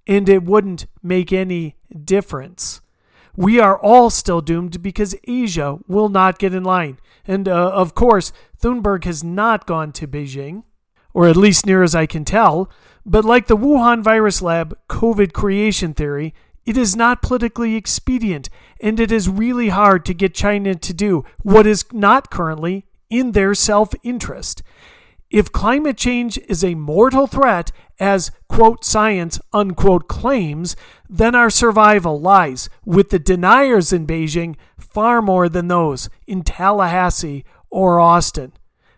and 0.08 0.28
it 0.30 0.44
wouldn't 0.44 0.88
make 1.04 1.34
any 1.34 1.76
difference. 2.04 2.82
We 3.36 3.60
are 3.60 3.78
all 3.78 4.10
still 4.10 4.42
doomed 4.42 4.82
because 4.82 5.16
Asia 5.28 5.80
will 5.88 6.10
not 6.10 6.40
get 6.40 6.54
in 6.54 6.64
line. 6.64 7.00
And 7.28 7.48
uh, 7.50 7.72
of 7.72 7.94
course, 7.94 8.32
Thunberg 8.62 9.04
has 9.04 9.24
not 9.24 9.68
gone 9.68 9.92
to 9.94 10.08
Beijing, 10.08 10.64
or 11.14 11.28
at 11.28 11.36
least 11.36 11.66
near 11.66 11.84
as 11.84 11.94
I 11.94 12.06
can 12.06 12.24
tell. 12.24 12.70
But 13.06 13.26
like 13.26 13.48
the 13.48 13.58
Wuhan 13.58 14.02
virus 14.02 14.42
lab 14.42 14.78
COVID 14.90 15.34
creation 15.34 15.94
theory, 15.94 16.34
it 16.66 16.78
is 16.78 16.96
not 16.96 17.22
politically 17.22 17.76
expedient, 17.76 18.50
and 18.80 19.00
it 19.00 19.12
is 19.12 19.30
really 19.30 19.70
hard 19.70 20.06
to 20.06 20.14
get 20.14 20.34
China 20.34 20.74
to 20.74 20.94
do 20.94 21.24
what 21.44 21.68
is 21.68 21.86
not 21.92 22.32
currently 22.32 22.86
in 23.18 23.32
their 23.32 23.54
self 23.54 23.94
interest. 24.04 24.62
If 25.32 25.52
climate 25.52 25.98
change 25.98 26.38
is 26.48 26.64
a 26.64 26.76
mortal 26.76 27.28
threat, 27.28 27.72
as 28.00 28.32
quote 28.48 28.86
science 28.86 29.40
unquote 29.54 30.08
claims, 30.08 30.76
then 31.10 31.36
our 31.36 31.50
survival 31.50 32.20
lies 32.20 32.70
with 32.86 33.10
the 33.10 33.20
deniers 33.20 33.92
in 33.92 34.06
Beijing 34.06 34.56
far 34.78 35.22
more 35.22 35.50
than 35.50 35.68
those 35.68 36.10
in 36.28 36.44
Tallahassee 36.44 37.44
or 37.70 38.00
Austin. 38.00 38.54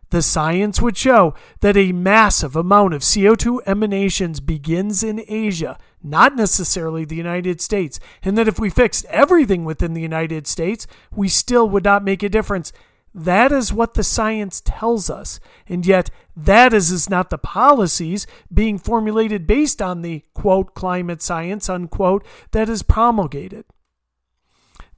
The 0.10 0.22
science 0.22 0.82
would 0.82 0.96
show 0.96 1.34
that 1.60 1.76
a 1.76 1.92
massive 1.92 2.56
amount 2.56 2.94
of 2.94 3.02
CO2 3.02 3.60
emanations 3.66 4.40
begins 4.40 5.04
in 5.04 5.26
Asia, 5.28 5.78
not 6.02 6.36
necessarily 6.36 7.04
the 7.04 7.16
United 7.16 7.60
States, 7.60 8.00
and 8.24 8.38
that 8.38 8.48
if 8.48 8.58
we 8.58 8.70
fixed 8.70 9.06
everything 9.06 9.66
within 9.66 9.94
the 9.94 10.02
United 10.02 10.48
States, 10.48 10.88
we 11.14 11.28
still 11.28 11.70
would 11.70 11.84
not 11.84 12.06
make 12.06 12.24
a 12.24 12.30
difference. 12.30 12.72
That 13.14 13.52
is 13.52 13.74
what 13.74 13.96
the 13.96 14.04
science 14.04 14.62
tells 14.64 15.10
us, 15.10 15.40
and 15.68 15.86
yet 15.86 16.10
that 16.36 16.74
is, 16.74 16.92
is 16.92 17.10
not 17.10 17.30
the 17.30 17.38
policies 17.38 18.28
being 18.54 18.78
formulated 18.78 19.48
based 19.48 19.82
on 19.82 20.02
the 20.02 20.24
quote 20.34 20.76
climate 20.76 21.22
science 21.22 21.70
unquote 21.70 22.26
that 22.52 22.70
is 22.70 22.84
promulgated. 22.84 23.66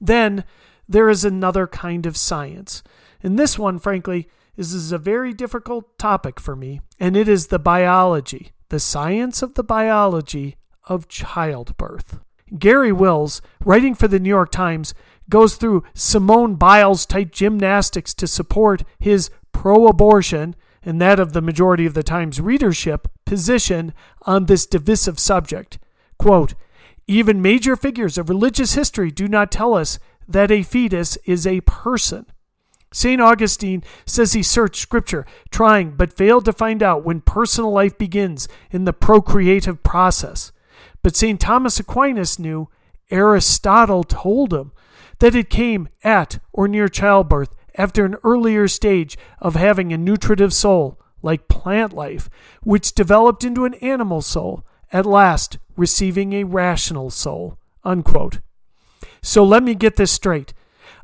Then 0.00 0.44
there 0.88 1.08
is 1.08 1.24
another 1.24 1.66
kind 1.66 2.04
of 2.04 2.16
science, 2.16 2.82
and 3.22 3.38
this 3.38 3.58
one, 3.58 3.78
frankly, 3.78 4.28
this 4.56 4.72
is 4.74 4.92
a 4.92 4.98
very 4.98 5.32
difficult 5.32 5.98
topic 5.98 6.38
for 6.38 6.54
me, 6.54 6.80
and 6.98 7.16
it 7.16 7.28
is 7.28 7.46
the 7.46 7.58
biology, 7.58 8.52
the 8.68 8.80
science 8.80 9.42
of 9.42 9.54
the 9.54 9.64
biology 9.64 10.56
of 10.84 11.08
childbirth. 11.08 12.18
Garry 12.58 12.92
Wills, 12.92 13.40
writing 13.64 13.94
for 13.94 14.08
the 14.08 14.18
New 14.18 14.28
York 14.28 14.50
Times, 14.50 14.94
goes 15.28 15.54
through 15.54 15.84
Simone 15.94 16.56
Biles 16.56 17.06
type 17.06 17.30
gymnastics 17.30 18.12
to 18.14 18.26
support 18.26 18.82
his 18.98 19.30
pro 19.52 19.86
abortion 19.86 20.56
and 20.82 21.00
that 21.00 21.20
of 21.20 21.32
the 21.32 21.42
majority 21.42 21.86
of 21.86 21.94
the 21.94 22.02
Times 22.02 22.40
readership 22.40 23.08
position 23.24 23.92
on 24.22 24.46
this 24.46 24.66
divisive 24.66 25.18
subject. 25.18 25.78
Quote, 26.18 26.54
even 27.06 27.42
major 27.42 27.76
figures 27.76 28.18
of 28.18 28.28
religious 28.28 28.74
history 28.74 29.10
do 29.10 29.28
not 29.28 29.50
tell 29.50 29.74
us 29.74 29.98
that 30.28 30.50
a 30.50 30.62
fetus 30.62 31.16
is 31.24 31.46
a 31.46 31.60
person. 31.62 32.26
St. 32.92 33.20
Augustine 33.20 33.84
says 34.04 34.32
he 34.32 34.42
searched 34.42 34.80
Scripture, 34.80 35.24
trying 35.50 35.92
but 35.92 36.12
failed 36.12 36.44
to 36.44 36.52
find 36.52 36.82
out 36.82 37.04
when 37.04 37.20
personal 37.20 37.70
life 37.70 37.96
begins 37.96 38.48
in 38.70 38.84
the 38.84 38.92
procreative 38.92 39.82
process. 39.82 40.50
But 41.02 41.16
St. 41.16 41.40
Thomas 41.40 41.80
Aquinas 41.80 42.38
knew, 42.38 42.68
Aristotle 43.10 44.04
told 44.04 44.52
him, 44.52 44.72
that 45.20 45.34
it 45.34 45.50
came 45.50 45.88
at 46.02 46.38
or 46.52 46.66
near 46.66 46.88
childbirth 46.88 47.54
after 47.76 48.04
an 48.04 48.16
earlier 48.24 48.66
stage 48.66 49.16
of 49.38 49.54
having 49.54 49.92
a 49.92 49.98
nutritive 49.98 50.52
soul, 50.52 51.00
like 51.22 51.48
plant 51.48 51.92
life, 51.92 52.28
which 52.62 52.94
developed 52.94 53.44
into 53.44 53.64
an 53.64 53.74
animal 53.74 54.22
soul, 54.22 54.64
at 54.92 55.06
last 55.06 55.58
receiving 55.76 56.32
a 56.32 56.44
rational 56.44 57.10
soul. 57.10 57.58
Unquote. 57.84 58.40
So 59.22 59.44
let 59.44 59.62
me 59.62 59.74
get 59.74 59.96
this 59.96 60.10
straight 60.10 60.52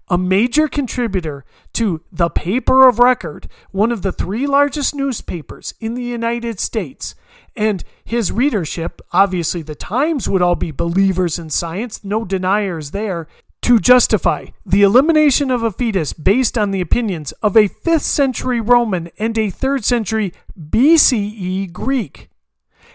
a 0.08 0.16
major 0.16 0.68
contributor 0.68 1.44
to 1.72 2.00
the 2.12 2.30
paper 2.30 2.86
of 2.86 3.00
record, 3.00 3.48
one 3.72 3.90
of 3.90 4.02
the 4.02 4.12
three 4.12 4.46
largest 4.46 4.94
newspapers 4.94 5.74
in 5.80 5.94
the 5.94 6.02
United 6.02 6.60
States. 6.60 7.16
And 7.56 7.82
his 8.04 8.30
readership, 8.30 9.00
obviously 9.12 9.62
the 9.62 9.74
Times 9.74 10.28
would 10.28 10.42
all 10.42 10.56
be 10.56 10.70
believers 10.70 11.38
in 11.38 11.50
science, 11.50 12.04
no 12.04 12.24
deniers 12.24 12.90
there, 12.90 13.26
to 13.62 13.80
justify 13.80 14.46
the 14.64 14.82
elimination 14.82 15.50
of 15.50 15.62
a 15.62 15.72
fetus 15.72 16.12
based 16.12 16.56
on 16.56 16.70
the 16.70 16.80
opinions 16.80 17.32
of 17.42 17.56
a 17.56 17.68
5th 17.68 18.02
century 18.02 18.60
Roman 18.60 19.08
and 19.18 19.36
a 19.36 19.50
3rd 19.50 19.82
century 19.82 20.32
BCE 20.58 21.72
Greek. 21.72 22.28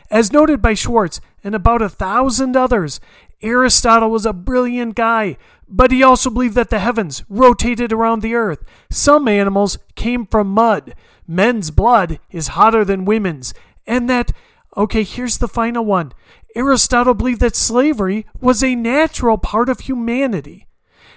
As 0.10 0.32
noted 0.32 0.62
by 0.62 0.74
Schwartz 0.74 1.20
and 1.44 1.56
about 1.56 1.82
a 1.82 1.90
thousand 1.90 2.56
others, 2.56 3.00
Aristotle 3.42 4.12
was 4.12 4.26
a 4.26 4.34
brilliant 4.34 4.96
guy, 4.96 5.38
but 5.68 5.92
he 5.92 6.04
also 6.04 6.30
believed 6.30 6.56
that 6.56 6.70
the 6.70 6.80
heavens 6.80 7.24
rotated 7.28 7.92
around 7.92 8.22
the 8.22 8.36
earth. 8.36 8.64
Some 8.90 9.28
animals 9.28 9.80
came 9.96 10.26
from 10.26 10.48
mud. 10.48 10.94
Men's 11.28 11.72
blood 11.72 12.20
is 12.30 12.50
hotter 12.50 12.86
than 12.86 13.06
women's. 13.06 13.54
And 13.88 14.10
that, 14.10 14.32
okay, 14.76 15.04
here's 15.04 15.38
the 15.38 15.48
final 15.48 15.86
one 15.86 16.14
Aristotle 16.56 17.14
believed 17.14 17.42
that 17.42 17.56
slavery 17.56 18.26
was 18.40 18.64
a 18.64 18.76
natural 18.76 19.38
part 19.38 19.70
of 19.70 19.82
humanity. 19.82 20.68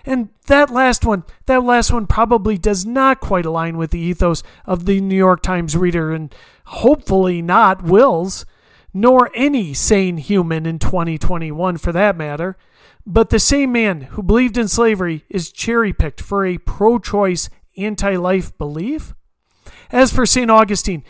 And 0.06 0.28
that 0.48 0.70
last 0.70 1.06
one, 1.06 1.24
that 1.46 1.64
last 1.64 1.90
one 1.90 2.06
probably 2.06 2.58
does 2.58 2.84
not 2.84 3.20
quite 3.20 3.46
align 3.46 3.78
with 3.78 3.90
the 3.90 3.98
ethos 3.98 4.42
of 4.66 4.84
the 4.84 5.00
New 5.00 5.16
York 5.16 5.42
Times 5.42 5.76
reader, 5.76 6.12
and 6.12 6.34
hopefully 6.66 7.40
not 7.40 7.82
Wills' 7.82 8.44
nor 8.92 9.30
any 9.34 9.74
sane 9.74 10.18
human 10.18 10.66
in 10.66 10.78
2021 10.78 11.78
for 11.78 11.90
that 11.92 12.16
matter. 12.16 12.56
But 13.06 13.30
the 13.30 13.40
same 13.40 13.72
man 13.72 14.02
who 14.02 14.22
believed 14.22 14.56
in 14.56 14.68
slavery 14.68 15.24
is 15.28 15.50
cherry 15.50 15.92
picked 15.92 16.20
for 16.20 16.46
a 16.46 16.58
pro 16.58 16.98
choice, 16.98 17.50
anti 17.76 18.16
life 18.16 18.56
belief? 18.56 19.14
As 19.90 20.12
for 20.12 20.26
St. 20.26 20.50
Augustine, 20.50 21.02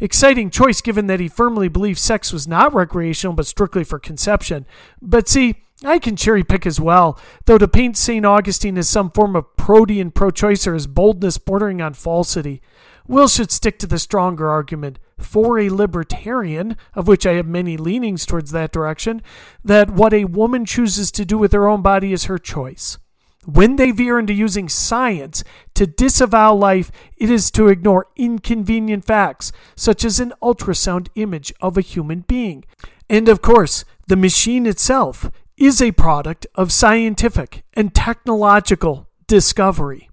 exciting 0.00 0.50
choice 0.50 0.80
given 0.80 1.06
that 1.06 1.20
he 1.20 1.28
firmly 1.28 1.68
believed 1.68 1.98
sex 1.98 2.32
was 2.32 2.48
not 2.48 2.74
recreational 2.74 3.34
but 3.34 3.46
strictly 3.46 3.84
for 3.84 3.98
conception. 3.98 4.66
But 5.00 5.28
see, 5.28 5.56
I 5.84 5.98
can 5.98 6.16
cherry 6.16 6.44
pick 6.44 6.66
as 6.66 6.80
well, 6.80 7.18
though 7.46 7.58
to 7.58 7.66
paint 7.66 7.96
St. 7.96 8.24
Augustine 8.24 8.78
as 8.78 8.88
some 8.88 9.10
form 9.10 9.34
of 9.34 9.56
protean 9.56 10.10
pro 10.12 10.30
choicer 10.30 10.76
is 10.76 10.86
boldness 10.86 11.38
bordering 11.38 11.82
on 11.82 11.94
falsity. 11.94 12.62
Wills 13.08 13.34
should 13.34 13.50
stick 13.50 13.78
to 13.80 13.86
the 13.86 13.98
stronger 13.98 14.48
argument 14.48 14.98
for 15.18 15.58
a 15.58 15.70
libertarian, 15.70 16.76
of 16.94 17.08
which 17.08 17.26
I 17.26 17.32
have 17.34 17.46
many 17.46 17.76
leanings 17.76 18.26
towards 18.26 18.52
that 18.52 18.72
direction, 18.72 19.22
that 19.64 19.90
what 19.90 20.14
a 20.14 20.24
woman 20.24 20.64
chooses 20.64 21.10
to 21.12 21.24
do 21.24 21.36
with 21.36 21.52
her 21.52 21.68
own 21.68 21.82
body 21.82 22.12
is 22.12 22.24
her 22.24 22.38
choice. 22.38 22.98
When 23.44 23.74
they 23.74 23.90
veer 23.90 24.20
into 24.20 24.32
using 24.32 24.68
science 24.68 25.42
to 25.74 25.86
disavow 25.86 26.54
life, 26.54 26.92
it 27.16 27.28
is 27.28 27.50
to 27.52 27.68
ignore 27.68 28.06
inconvenient 28.14 29.04
facts, 29.04 29.50
such 29.74 30.04
as 30.04 30.20
an 30.20 30.32
ultrasound 30.40 31.08
image 31.16 31.52
of 31.60 31.76
a 31.76 31.80
human 31.80 32.20
being. 32.20 32.64
And 33.10 33.28
of 33.28 33.42
course, 33.42 33.84
the 34.06 34.16
machine 34.16 34.64
itself 34.64 35.28
is 35.56 35.82
a 35.82 35.92
product 35.92 36.46
of 36.54 36.72
scientific 36.72 37.64
and 37.74 37.92
technological 37.94 39.08
discovery. 39.26 40.08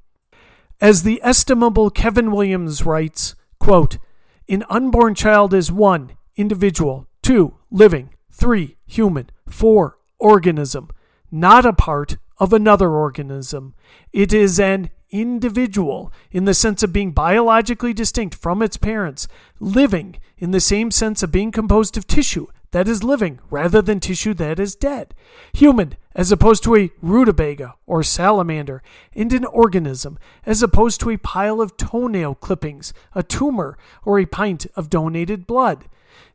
As 0.82 1.04
the 1.04 1.20
estimable 1.24 1.92
Kevin 1.92 2.32
Williams 2.32 2.86
writes, 2.86 3.36
quote, 3.60 4.00
An 4.48 4.64
unborn 4.70 5.14
child 5.14 5.54
is 5.54 5.72
one, 5.72 6.14
individual, 6.36 7.08
two, 7.22 7.56
living, 7.70 8.10
three, 8.32 8.78
human, 8.88 9.30
four, 9.48 10.00
organism, 10.18 10.90
not 11.32 11.66
a 11.66 11.74
part 11.74 12.18
of 12.40 12.54
another 12.54 12.92
organism. 12.92 13.74
It 14.14 14.34
is 14.34 14.60
an 14.60 14.90
individual 15.12 16.14
in 16.32 16.46
the 16.46 16.54
sense 16.54 16.84
of 16.84 16.94
being 16.94 17.12
biologically 17.12 17.94
distinct 17.94 18.36
from 18.36 18.62
its 18.62 18.78
parents, 18.78 19.28
living 19.60 20.16
in 20.38 20.52
the 20.52 20.60
same 20.60 20.92
sense 20.92 21.24
of 21.24 21.32
being 21.32 21.52
composed 21.52 21.98
of 21.98 22.08
tissue 22.08 22.48
that 22.72 22.88
is 22.88 23.04
living 23.04 23.40
rather 23.50 23.82
than 23.82 24.00
tissue 24.00 24.34
that 24.36 24.60
is 24.60 24.76
dead, 24.76 25.16
human 25.54 25.96
as 26.14 26.32
opposed 26.32 26.64
to 26.64 26.76
a 26.76 26.92
rutabaga 27.02 27.76
or 27.88 28.04
salamander, 28.04 28.84
and 29.16 29.34
an 29.34 29.46
organism 29.46 30.20
as 30.46 30.62
opposed 30.62 31.00
to 31.00 31.10
a 31.10 31.18
pile 31.18 31.62
of 31.62 31.78
toenail 31.78 32.36
clippings, 32.36 32.94
a 33.16 33.24
tumor, 33.24 33.78
or 34.04 34.20
a 34.20 34.26
pint 34.26 34.68
of 34.76 34.90
donated 34.90 35.48
blood. 35.48 35.86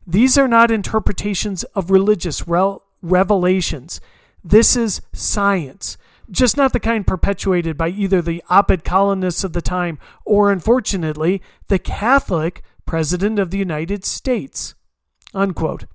These 0.05 0.37
are 0.37 0.47
not 0.47 0.71
interpretations 0.71 1.63
of 1.75 1.89
religious 1.89 2.47
rel- 2.47 2.83
revelations. 3.01 4.01
This 4.47 4.75
is 4.75 5.01
science, 5.11 5.97
just 6.29 6.55
not 6.55 6.71
the 6.71 6.79
kind 6.79 7.07
perpetuated 7.07 7.79
by 7.79 7.89
either 7.89 8.21
the 8.21 8.43
op 8.47 8.69
ed 8.69 8.83
columnists 8.83 9.43
of 9.43 9.53
the 9.53 9.61
time 9.61 9.97
or, 10.23 10.51
unfortunately, 10.51 11.41
the 11.67 11.79
Catholic 11.79 12.61
President 12.85 13.39
of 13.39 13.49
the 13.49 13.57
United 13.57 14.05
States. 14.05 14.75
Unquote. 15.33 15.85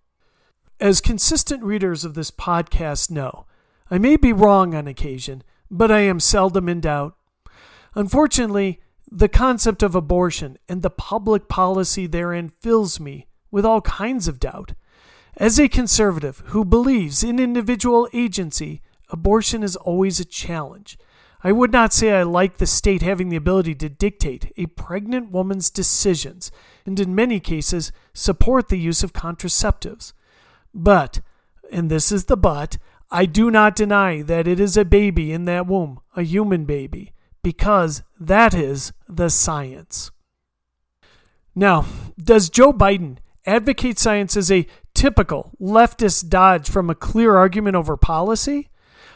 As 0.80 1.00
consistent 1.00 1.62
readers 1.62 2.04
of 2.04 2.14
this 2.14 2.32
podcast 2.32 3.08
know, 3.08 3.46
I 3.88 3.98
may 3.98 4.16
be 4.16 4.32
wrong 4.32 4.74
on 4.74 4.88
occasion, 4.88 5.44
but 5.70 5.92
I 5.92 6.00
am 6.00 6.18
seldom 6.18 6.68
in 6.68 6.80
doubt. 6.80 7.14
Unfortunately, 7.94 8.80
the 9.08 9.28
concept 9.28 9.80
of 9.84 9.94
abortion 9.94 10.58
and 10.68 10.82
the 10.82 10.90
public 10.90 11.46
policy 11.48 12.08
therein 12.08 12.48
fills 12.60 12.98
me 12.98 13.28
with 13.52 13.64
all 13.64 13.80
kinds 13.82 14.26
of 14.26 14.40
doubt. 14.40 14.72
As 15.40 15.58
a 15.58 15.70
conservative 15.70 16.42
who 16.48 16.66
believes 16.66 17.24
in 17.24 17.38
individual 17.38 18.06
agency, 18.12 18.82
abortion 19.08 19.62
is 19.62 19.74
always 19.74 20.20
a 20.20 20.24
challenge. 20.26 20.98
I 21.42 21.50
would 21.50 21.72
not 21.72 21.94
say 21.94 22.12
I 22.12 22.24
like 22.24 22.58
the 22.58 22.66
state 22.66 23.00
having 23.00 23.30
the 23.30 23.38
ability 23.38 23.74
to 23.76 23.88
dictate 23.88 24.52
a 24.58 24.66
pregnant 24.66 25.30
woman's 25.30 25.70
decisions, 25.70 26.52
and 26.84 27.00
in 27.00 27.14
many 27.14 27.40
cases 27.40 27.90
support 28.12 28.68
the 28.68 28.78
use 28.78 29.02
of 29.02 29.14
contraceptives. 29.14 30.12
But, 30.74 31.22
and 31.72 31.90
this 31.90 32.12
is 32.12 32.26
the 32.26 32.36
but, 32.36 32.76
I 33.10 33.24
do 33.24 33.50
not 33.50 33.74
deny 33.74 34.20
that 34.20 34.46
it 34.46 34.60
is 34.60 34.76
a 34.76 34.84
baby 34.84 35.32
in 35.32 35.46
that 35.46 35.66
womb, 35.66 36.00
a 36.14 36.22
human 36.22 36.66
baby, 36.66 37.14
because 37.42 38.02
that 38.20 38.52
is 38.52 38.92
the 39.08 39.30
science. 39.30 40.10
Now, 41.54 41.86
does 42.22 42.50
Joe 42.50 42.74
Biden 42.74 43.16
advocate 43.46 43.98
science 43.98 44.36
as 44.36 44.50
a 44.50 44.66
typical 45.00 45.50
leftist 45.58 46.28
dodge 46.28 46.68
from 46.68 46.90
a 46.90 46.94
clear 46.94 47.34
argument 47.34 47.74
over 47.74 47.96
policy? 47.96 48.68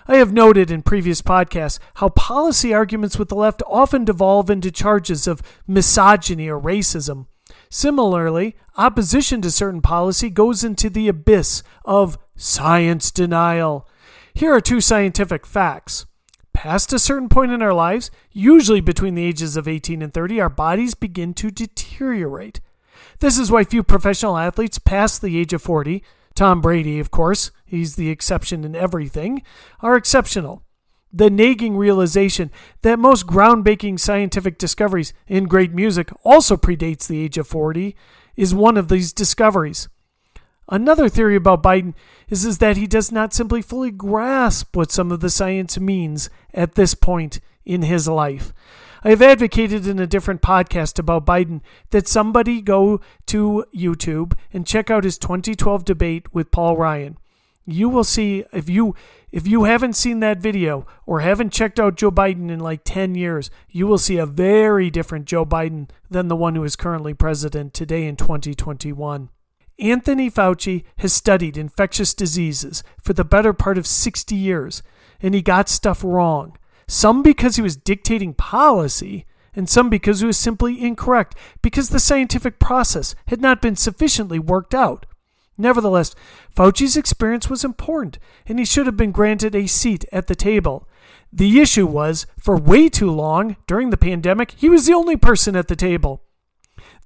I 0.09 0.17
have 0.17 0.33
noted 0.33 0.71
in 0.71 0.81
previous 0.81 1.21
podcasts 1.21 1.79
how 1.97 2.09
policy 2.09 2.73
arguments 2.73 3.19
with 3.19 3.29
the 3.29 3.35
left 3.35 3.63
often 3.67 4.03
devolve 4.03 4.49
into 4.49 4.71
charges 4.71 5.27
of 5.27 5.43
misogyny 5.67 6.49
or 6.49 6.59
racism. 6.59 7.27
Similarly, 7.69 8.57
opposition 8.79 9.43
to 9.43 9.51
certain 9.51 9.83
policy 9.83 10.31
goes 10.31 10.65
into 10.65 10.89
the 10.89 11.07
abyss 11.07 11.63
of 11.85 12.17
science 12.35 13.11
denial. 13.11 13.87
Here 14.33 14.55
are 14.55 14.63
two 14.63 14.81
scientific 14.81 15.45
facts. 15.45 16.07
Past 16.55 16.95
a 16.95 16.99
certain 16.99 17.29
point 17.29 17.53
in 17.53 17.61
our 17.61 17.75
lives, 17.75 18.11
usually 18.33 18.81
between 18.81 19.17
the 19.17 19.25
ages 19.25 19.55
of 19.55 19.69
18 19.69 20.01
and 20.01 20.15
30, 20.15 20.41
our 20.41 20.49
bodies 20.49 20.95
begin 20.95 21.35
to 21.35 21.51
deteriorate. 21.51 22.61
This 23.21 23.39
is 23.39 23.51
why 23.51 23.65
few 23.65 23.83
professional 23.83 24.37
athletes 24.37 24.79
past 24.79 25.23
the 25.23 25.39
age 25.39 25.53
of 25.53 25.63
40, 25.63 26.03
Tom 26.35 26.61
Brady, 26.61 26.99
of 26.99 27.11
course, 27.11 27.51
he's 27.65 27.97
the 27.97 28.11
exception 28.11 28.65
in 28.65 28.75
everything, 28.75 29.43
are 29.81 29.97
exceptional. 29.97 30.63
The 31.13 31.31
nagging 31.31 31.77
realization 31.77 32.51
that 32.83 32.99
most 32.99 33.27
groundbreaking 33.27 34.01
scientific 34.01 34.59
discoveries 34.59 35.13
in 35.29 35.45
great 35.45 35.73
music 35.73 36.11
also 36.25 36.57
predates 36.57 37.07
the 37.07 37.21
age 37.21 37.39
of 37.39 37.47
40 37.47 37.95
is 38.37 38.53
one 38.53 38.77
of 38.77 38.89
these 38.89 39.13
discoveries. 39.13 39.89
Another 40.69 41.09
theory 41.09 41.37
about 41.37 41.63
Biden 41.63 41.95
is, 42.29 42.45
is 42.45 42.59
that 42.59 42.77
he 42.77 42.87
does 42.87 43.13
not 43.13 43.33
simply 43.33 43.63
fully 43.63 43.91
grasp 43.91 44.75
what 44.75 44.91
some 44.91 45.13
of 45.13 45.21
the 45.21 45.31
science 45.31 45.79
means 45.79 46.31
at 46.53 46.75
this 46.75 46.95
point 46.95 47.41
in 47.65 47.83
his 47.83 48.09
life. 48.09 48.53
I 49.07 49.11
have 49.11 49.21
advocated 49.21 49.87
in 49.87 49.99
a 49.99 50.07
different 50.07 50.41
podcast 50.41 50.99
about 50.99 51.27
Biden 51.27 51.61
that 51.91 52.09
somebody 52.09 52.63
go 52.63 53.03
to 53.27 53.67
YouTube 53.77 54.33
and 54.51 54.67
check 54.67 54.91
out 54.91 55.05
his 55.05 55.19
2012 55.19 55.85
debate 55.85 56.33
with 56.33 56.51
Paul 56.51 56.79
Ryan. 56.79 57.19
You 57.67 57.91
will 57.91 58.05
see 58.05 58.45
if 58.51 58.71
you 58.71 58.95
if 59.31 59.47
you 59.47 59.65
haven't 59.65 59.95
seen 59.95 60.21
that 60.21 60.39
video 60.39 60.87
or 61.05 61.21
haven't 61.21 61.53
checked 61.53 61.79
out 61.79 61.97
Joe 61.97 62.11
Biden 62.11 62.51
in 62.51 62.61
like 62.61 62.83
10 62.85 63.15
years, 63.15 63.51
you 63.69 63.87
will 63.87 63.99
see 63.99 64.17
a 64.17 64.27
very 64.27 64.91
different 64.91 65.27
Joe 65.27 65.45
Biden 65.45 65.91
than 66.09 66.29
the 66.29 66.37
one 66.37 66.55
who 66.55 66.65
is 66.65 66.77
currently 66.77 67.13
president 67.13 67.75
today 67.75 68.07
in 68.07 68.17
2021. 68.17 69.29
Anthony 69.79 70.31
Fauci 70.31 70.85
has 70.99 71.13
studied 71.13 71.59
infectious 71.59 72.15
diseases 72.15 72.83
for 73.03 73.13
the 73.13 73.25
better 73.25 73.53
part 73.53 73.77
of 73.77 73.87
60 73.87 74.35
years, 74.35 74.83
and 75.21 75.35
he 75.35 75.43
got 75.43 75.69
stuff 75.69 76.05
wrong 76.05 76.57
some 76.87 77.23
because 77.23 77.57
he 77.57 77.63
was 77.63 77.77
dictating 77.77 78.35
policy, 78.35 79.27
and 79.55 79.69
some 79.69 79.89
because 79.89 80.21
he 80.21 80.27
was 80.27 80.37
simply 80.37 80.81
incorrect, 80.81 81.37
because 81.63 81.91
the 81.91 82.01
scientific 82.01 82.59
process 82.59 83.15
had 83.27 83.41
not 83.41 83.63
been 83.63 83.77
sufficiently 83.77 84.39
worked 84.39 84.75
out. 84.75 85.07
Nevertheless, 85.57 86.15
Fauci's 86.55 86.97
experience 86.97 87.49
was 87.49 87.65
important, 87.65 88.19
and 88.47 88.59
he 88.59 88.65
should 88.65 88.87
have 88.87 88.97
been 88.97 89.13
granted 89.13 89.55
a 89.55 89.67
seat 89.67 90.05
at 90.11 90.27
the 90.27 90.35
table. 90.35 90.89
The 91.33 91.61
issue 91.61 91.87
was, 91.87 92.27
for 92.39 92.57
way 92.57 92.89
too 92.89 93.11
long 93.11 93.57
during 93.67 93.91
the 93.91 93.97
pandemic, 93.97 94.53
he 94.53 94.69
was 94.69 94.87
the 94.87 94.95
only 94.95 95.17
person 95.17 95.55
at 95.57 95.69
the 95.69 95.77
table. 95.77 96.23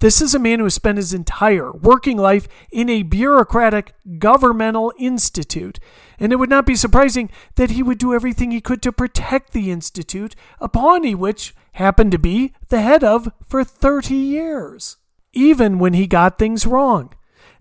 This 0.00 0.22
is 0.22 0.34
a 0.34 0.38
man 0.38 0.58
who 0.58 0.66
has 0.66 0.74
spent 0.74 0.98
his 0.98 1.12
entire 1.12 1.72
working 1.72 2.16
life 2.16 2.46
in 2.70 2.88
a 2.88 3.02
bureaucratic 3.02 3.94
governmental 4.18 4.92
institute, 4.98 5.80
and 6.18 6.32
it 6.32 6.36
would 6.36 6.50
not 6.50 6.66
be 6.66 6.76
surprising 6.76 7.30
that 7.56 7.70
he 7.70 7.82
would 7.82 7.98
do 7.98 8.14
everything 8.14 8.50
he 8.50 8.60
could 8.60 8.82
to 8.82 8.92
protect 8.92 9.52
the 9.52 9.70
institute 9.70 10.34
upon 10.60 11.10
which 11.18 11.54
happened 11.72 12.12
to 12.12 12.18
be 12.18 12.52
the 12.68 12.80
head 12.80 13.02
of 13.02 13.32
for 13.46 13.64
30 13.64 14.14
years, 14.14 14.96
even 15.32 15.78
when 15.78 15.94
he 15.94 16.06
got 16.06 16.38
things 16.38 16.66
wrong. 16.66 17.12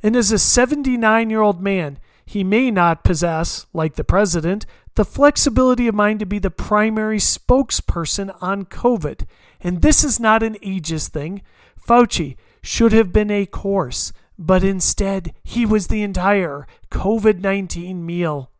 And 0.03 0.15
as 0.15 0.31
a 0.31 0.39
79 0.39 1.29
year 1.29 1.41
old 1.41 1.61
man, 1.61 1.99
he 2.25 2.43
may 2.43 2.69
not 2.69 3.03
possess, 3.03 3.65
like 3.73 3.95
the 3.95 4.03
president, 4.03 4.65
the 4.95 5.05
flexibility 5.05 5.87
of 5.87 5.95
mind 5.95 6.19
to 6.19 6.25
be 6.25 6.39
the 6.39 6.51
primary 6.51 7.19
spokesperson 7.19 8.35
on 8.41 8.65
COVID. 8.65 9.25
And 9.61 9.81
this 9.81 10.03
is 10.03 10.19
not 10.19 10.43
an 10.43 10.55
ageist 10.55 11.09
thing. 11.09 11.41
Fauci 11.87 12.35
should 12.61 12.91
have 12.91 13.13
been 13.13 13.31
a 13.31 13.45
course, 13.45 14.11
but 14.37 14.63
instead 14.63 15.33
he 15.43 15.65
was 15.65 15.87
the 15.87 16.03
entire 16.03 16.67
COVID 16.91 17.39
19 17.39 18.05
meal. 18.05 18.51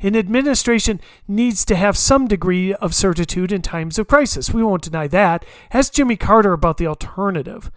An 0.00 0.14
administration 0.14 1.00
needs 1.26 1.64
to 1.64 1.74
have 1.74 1.96
some 1.96 2.28
degree 2.28 2.72
of 2.74 2.94
certitude 2.94 3.50
in 3.50 3.62
times 3.62 3.98
of 3.98 4.06
crisis. 4.06 4.52
We 4.52 4.62
won't 4.62 4.84
deny 4.84 5.08
that. 5.08 5.44
Ask 5.72 5.92
Jimmy 5.92 6.16
Carter 6.16 6.52
about 6.52 6.76
the 6.76 6.86
alternative. 6.86 7.72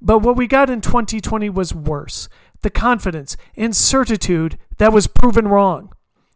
But 0.00 0.20
what 0.20 0.36
we 0.36 0.46
got 0.46 0.70
in 0.70 0.80
2020 0.80 1.50
was 1.50 1.74
worse 1.74 2.28
the 2.62 2.70
confidence 2.70 3.36
and 3.56 3.76
certitude 3.76 4.56
that 4.78 4.92
was 4.92 5.06
proven 5.06 5.48
wrong. 5.48 5.92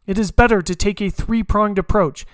It 0.06 0.18
is 0.18 0.30
better 0.30 0.60
to 0.60 0.74
take 0.74 1.00
a 1.00 1.08
three 1.08 1.42
pronged 1.42 1.78
approach 1.78 2.26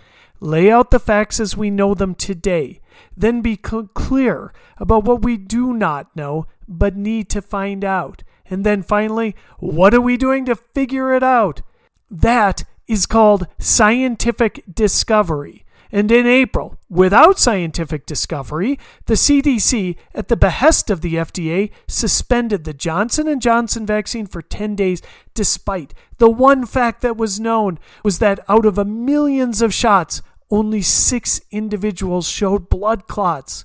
lay 0.44 0.70
out 0.70 0.90
the 0.90 0.98
facts 0.98 1.40
as 1.40 1.56
we 1.56 1.70
know 1.70 1.94
them 1.94 2.14
today, 2.14 2.80
then 3.16 3.40
be 3.40 3.58
cl- 3.64 3.88
clear 3.94 4.52
about 4.76 5.04
what 5.04 5.22
we 5.22 5.36
do 5.36 5.72
not 5.72 6.14
know 6.14 6.46
but 6.68 6.96
need 6.96 7.28
to 7.30 7.42
find 7.42 7.84
out. 7.84 8.22
And 8.46 8.64
then 8.64 8.82
finally, 8.82 9.34
what 9.58 9.94
are 9.94 10.00
we 10.00 10.16
doing 10.16 10.44
to 10.46 10.54
figure 10.54 11.14
it 11.14 11.22
out? 11.22 11.62
That 12.10 12.64
is 12.86 13.06
called 13.06 13.46
scientific 13.58 14.62
discovery. 14.72 15.64
And 15.90 16.10
in 16.10 16.26
April, 16.26 16.76
without 16.90 17.38
scientific 17.38 18.04
discovery, 18.04 18.80
the 19.06 19.14
CDC 19.14 19.96
at 20.12 20.26
the 20.26 20.36
behest 20.36 20.90
of 20.90 21.02
the 21.02 21.14
FDA 21.14 21.70
suspended 21.86 22.64
the 22.64 22.74
Johnson 22.74 23.38
& 23.38 23.40
Johnson 23.40 23.86
vaccine 23.86 24.26
for 24.26 24.42
10 24.42 24.74
days 24.74 25.02
despite 25.34 25.94
the 26.18 26.28
one 26.28 26.66
fact 26.66 27.00
that 27.02 27.16
was 27.16 27.40
known 27.40 27.78
was 28.02 28.18
that 28.18 28.40
out 28.48 28.66
of 28.66 28.76
a 28.76 28.84
millions 28.84 29.62
of 29.62 29.74
shots, 29.74 30.22
only 30.50 30.82
6 30.82 31.40
individuals 31.50 32.28
showed 32.28 32.68
blood 32.68 33.06
clots. 33.06 33.64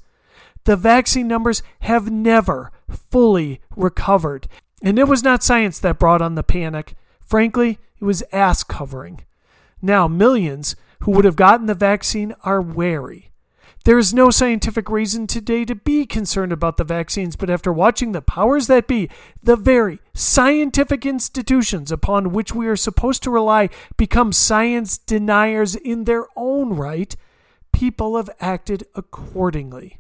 The 0.66 0.76
vaccine 0.76 1.28
numbers 1.28 1.64
have 1.82 2.12
never 2.12 2.72
fully 2.90 3.62
recovered. 3.76 4.48
And 4.82 4.98
it 4.98 5.08
was 5.08 5.24
not 5.24 5.44
science 5.44 5.80
that 5.80 6.00
brought 6.00 6.22
on 6.22 6.36
the 6.36 6.44
panic. 6.44 6.96
Frankly, 7.20 7.80
it 8.00 8.04
was 8.04 8.24
ass 8.32 8.64
covering. 8.64 9.22
Now, 9.82 10.08
millions 10.08 10.76
who 11.02 11.12
would 11.12 11.26
have 11.26 11.36
gotten 11.36 11.68
the 11.68 11.74
vaccine 11.74 12.34
are 12.44 12.62
wary. 12.62 13.29
There 13.86 13.98
is 13.98 14.14
no 14.14 14.30
scientific 14.30 14.90
reason 14.90 15.26
today 15.26 15.64
to 15.66 15.74
be 15.74 16.06
concerned 16.06 16.52
about 16.52 16.78
the 16.78 16.84
vaccines, 16.84 17.36
but 17.36 17.50
after 17.50 17.72
watching 17.72 18.12
the 18.12 18.22
powers 18.22 18.68
that 18.68 18.88
be, 18.88 19.10
the 19.42 19.56
very 19.56 20.00
scientific 20.14 21.06
institutions 21.06 21.92
upon 21.92 22.32
which 22.32 22.54
we 22.54 22.68
are 22.68 22.76
supposed 22.76 23.24
to 23.24 23.32
rely, 23.32 23.70
become 23.96 24.34
science 24.34 24.98
deniers 24.98 25.76
in 25.76 26.04
their 26.04 26.26
own 26.36 26.74
right, 26.74 27.16
people 27.72 28.18
have 28.18 28.30
acted 28.42 28.84
accordingly. 28.96 30.00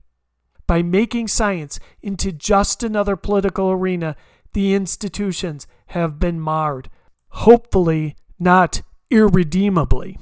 By 0.67 0.83
making 0.83 1.29
science 1.29 1.79
into 2.01 2.31
just 2.33 2.83
another 2.83 3.15
political 3.15 3.71
arena, 3.71 4.15
the 4.53 4.73
institutions 4.73 5.67
have 5.87 6.19
been 6.19 6.39
marred. 6.39 6.89
Hopefully, 7.29 8.15
not 8.37 8.81
irredeemably. 9.09 10.17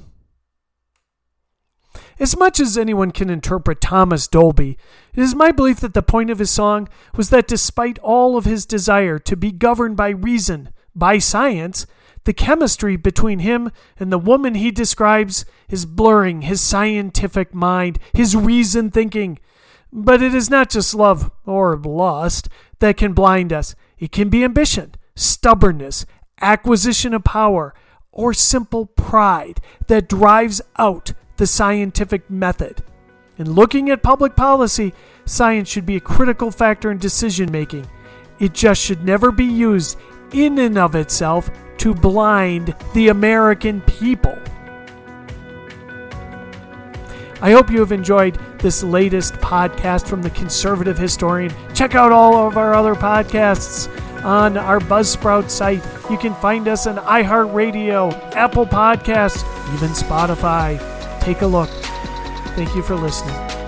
As 2.20 2.36
much 2.36 2.58
as 2.58 2.76
anyone 2.76 3.12
can 3.12 3.30
interpret 3.30 3.80
Thomas 3.80 4.26
Dolby, 4.26 4.76
it 5.14 5.20
is 5.20 5.36
my 5.36 5.52
belief 5.52 5.78
that 5.80 5.94
the 5.94 6.02
point 6.02 6.30
of 6.30 6.40
his 6.40 6.50
song 6.50 6.88
was 7.16 7.30
that 7.30 7.46
despite 7.46 7.98
all 8.00 8.36
of 8.36 8.44
his 8.44 8.66
desire 8.66 9.20
to 9.20 9.36
be 9.36 9.52
governed 9.52 9.96
by 9.96 10.08
reason, 10.08 10.70
by 10.96 11.18
science, 11.18 11.86
the 12.24 12.32
chemistry 12.32 12.96
between 12.96 13.38
him 13.38 13.70
and 14.00 14.10
the 14.10 14.18
woman 14.18 14.56
he 14.56 14.72
describes 14.72 15.44
is 15.68 15.86
blurring 15.86 16.42
his 16.42 16.60
scientific 16.60 17.54
mind, 17.54 18.00
his 18.12 18.34
reason 18.34 18.90
thinking. 18.90 19.38
But 19.92 20.20
it 20.20 20.34
is 20.34 20.50
not 20.50 20.70
just 20.70 20.94
love 20.94 21.30
or 21.46 21.76
lust 21.76 22.48
that 22.80 22.96
can 22.96 23.12
blind 23.12 23.52
us, 23.52 23.76
it 23.96 24.10
can 24.10 24.28
be 24.28 24.42
ambition, 24.42 24.96
stubbornness, 25.14 26.04
acquisition 26.40 27.14
of 27.14 27.22
power, 27.22 27.74
or 28.10 28.34
simple 28.34 28.86
pride 28.86 29.60
that 29.86 30.08
drives 30.08 30.60
out 30.76 31.12
the 31.38 31.46
scientific 31.46 32.28
method. 32.28 32.82
In 33.38 33.52
looking 33.52 33.88
at 33.88 34.02
public 34.02 34.34
policy, 34.36 34.92
science 35.24 35.68
should 35.68 35.86
be 35.86 35.96
a 35.96 36.00
critical 36.00 36.50
factor 36.50 36.90
in 36.90 36.98
decision 36.98 37.50
making. 37.50 37.88
It 38.40 38.52
just 38.52 38.82
should 38.82 39.04
never 39.04 39.30
be 39.30 39.44
used 39.44 39.98
in 40.32 40.58
and 40.58 40.76
of 40.76 40.94
itself 40.94 41.48
to 41.78 41.94
blind 41.94 42.74
the 42.92 43.08
American 43.08 43.80
people. 43.82 44.36
I 47.40 47.52
hope 47.52 47.70
you 47.70 47.78
have 47.78 47.92
enjoyed 47.92 48.36
this 48.58 48.82
latest 48.82 49.34
podcast 49.34 50.08
from 50.08 50.22
the 50.22 50.30
conservative 50.30 50.98
historian. 50.98 51.54
Check 51.72 51.94
out 51.94 52.10
all 52.10 52.48
of 52.48 52.56
our 52.56 52.74
other 52.74 52.96
podcasts 52.96 53.88
on 54.24 54.56
our 54.56 54.80
Buzzsprout 54.80 55.48
site. 55.48 55.84
You 56.10 56.18
can 56.18 56.34
find 56.34 56.66
us 56.66 56.88
on 56.88 56.96
iHeartRadio, 56.96 58.34
Apple 58.34 58.66
Podcasts, 58.66 59.44
even 59.74 59.90
Spotify. 59.90 60.97
Take 61.28 61.42
a 61.42 61.46
look. 61.46 61.68
Thank 62.56 62.74
you 62.74 62.80
for 62.80 62.96
listening. 62.96 63.67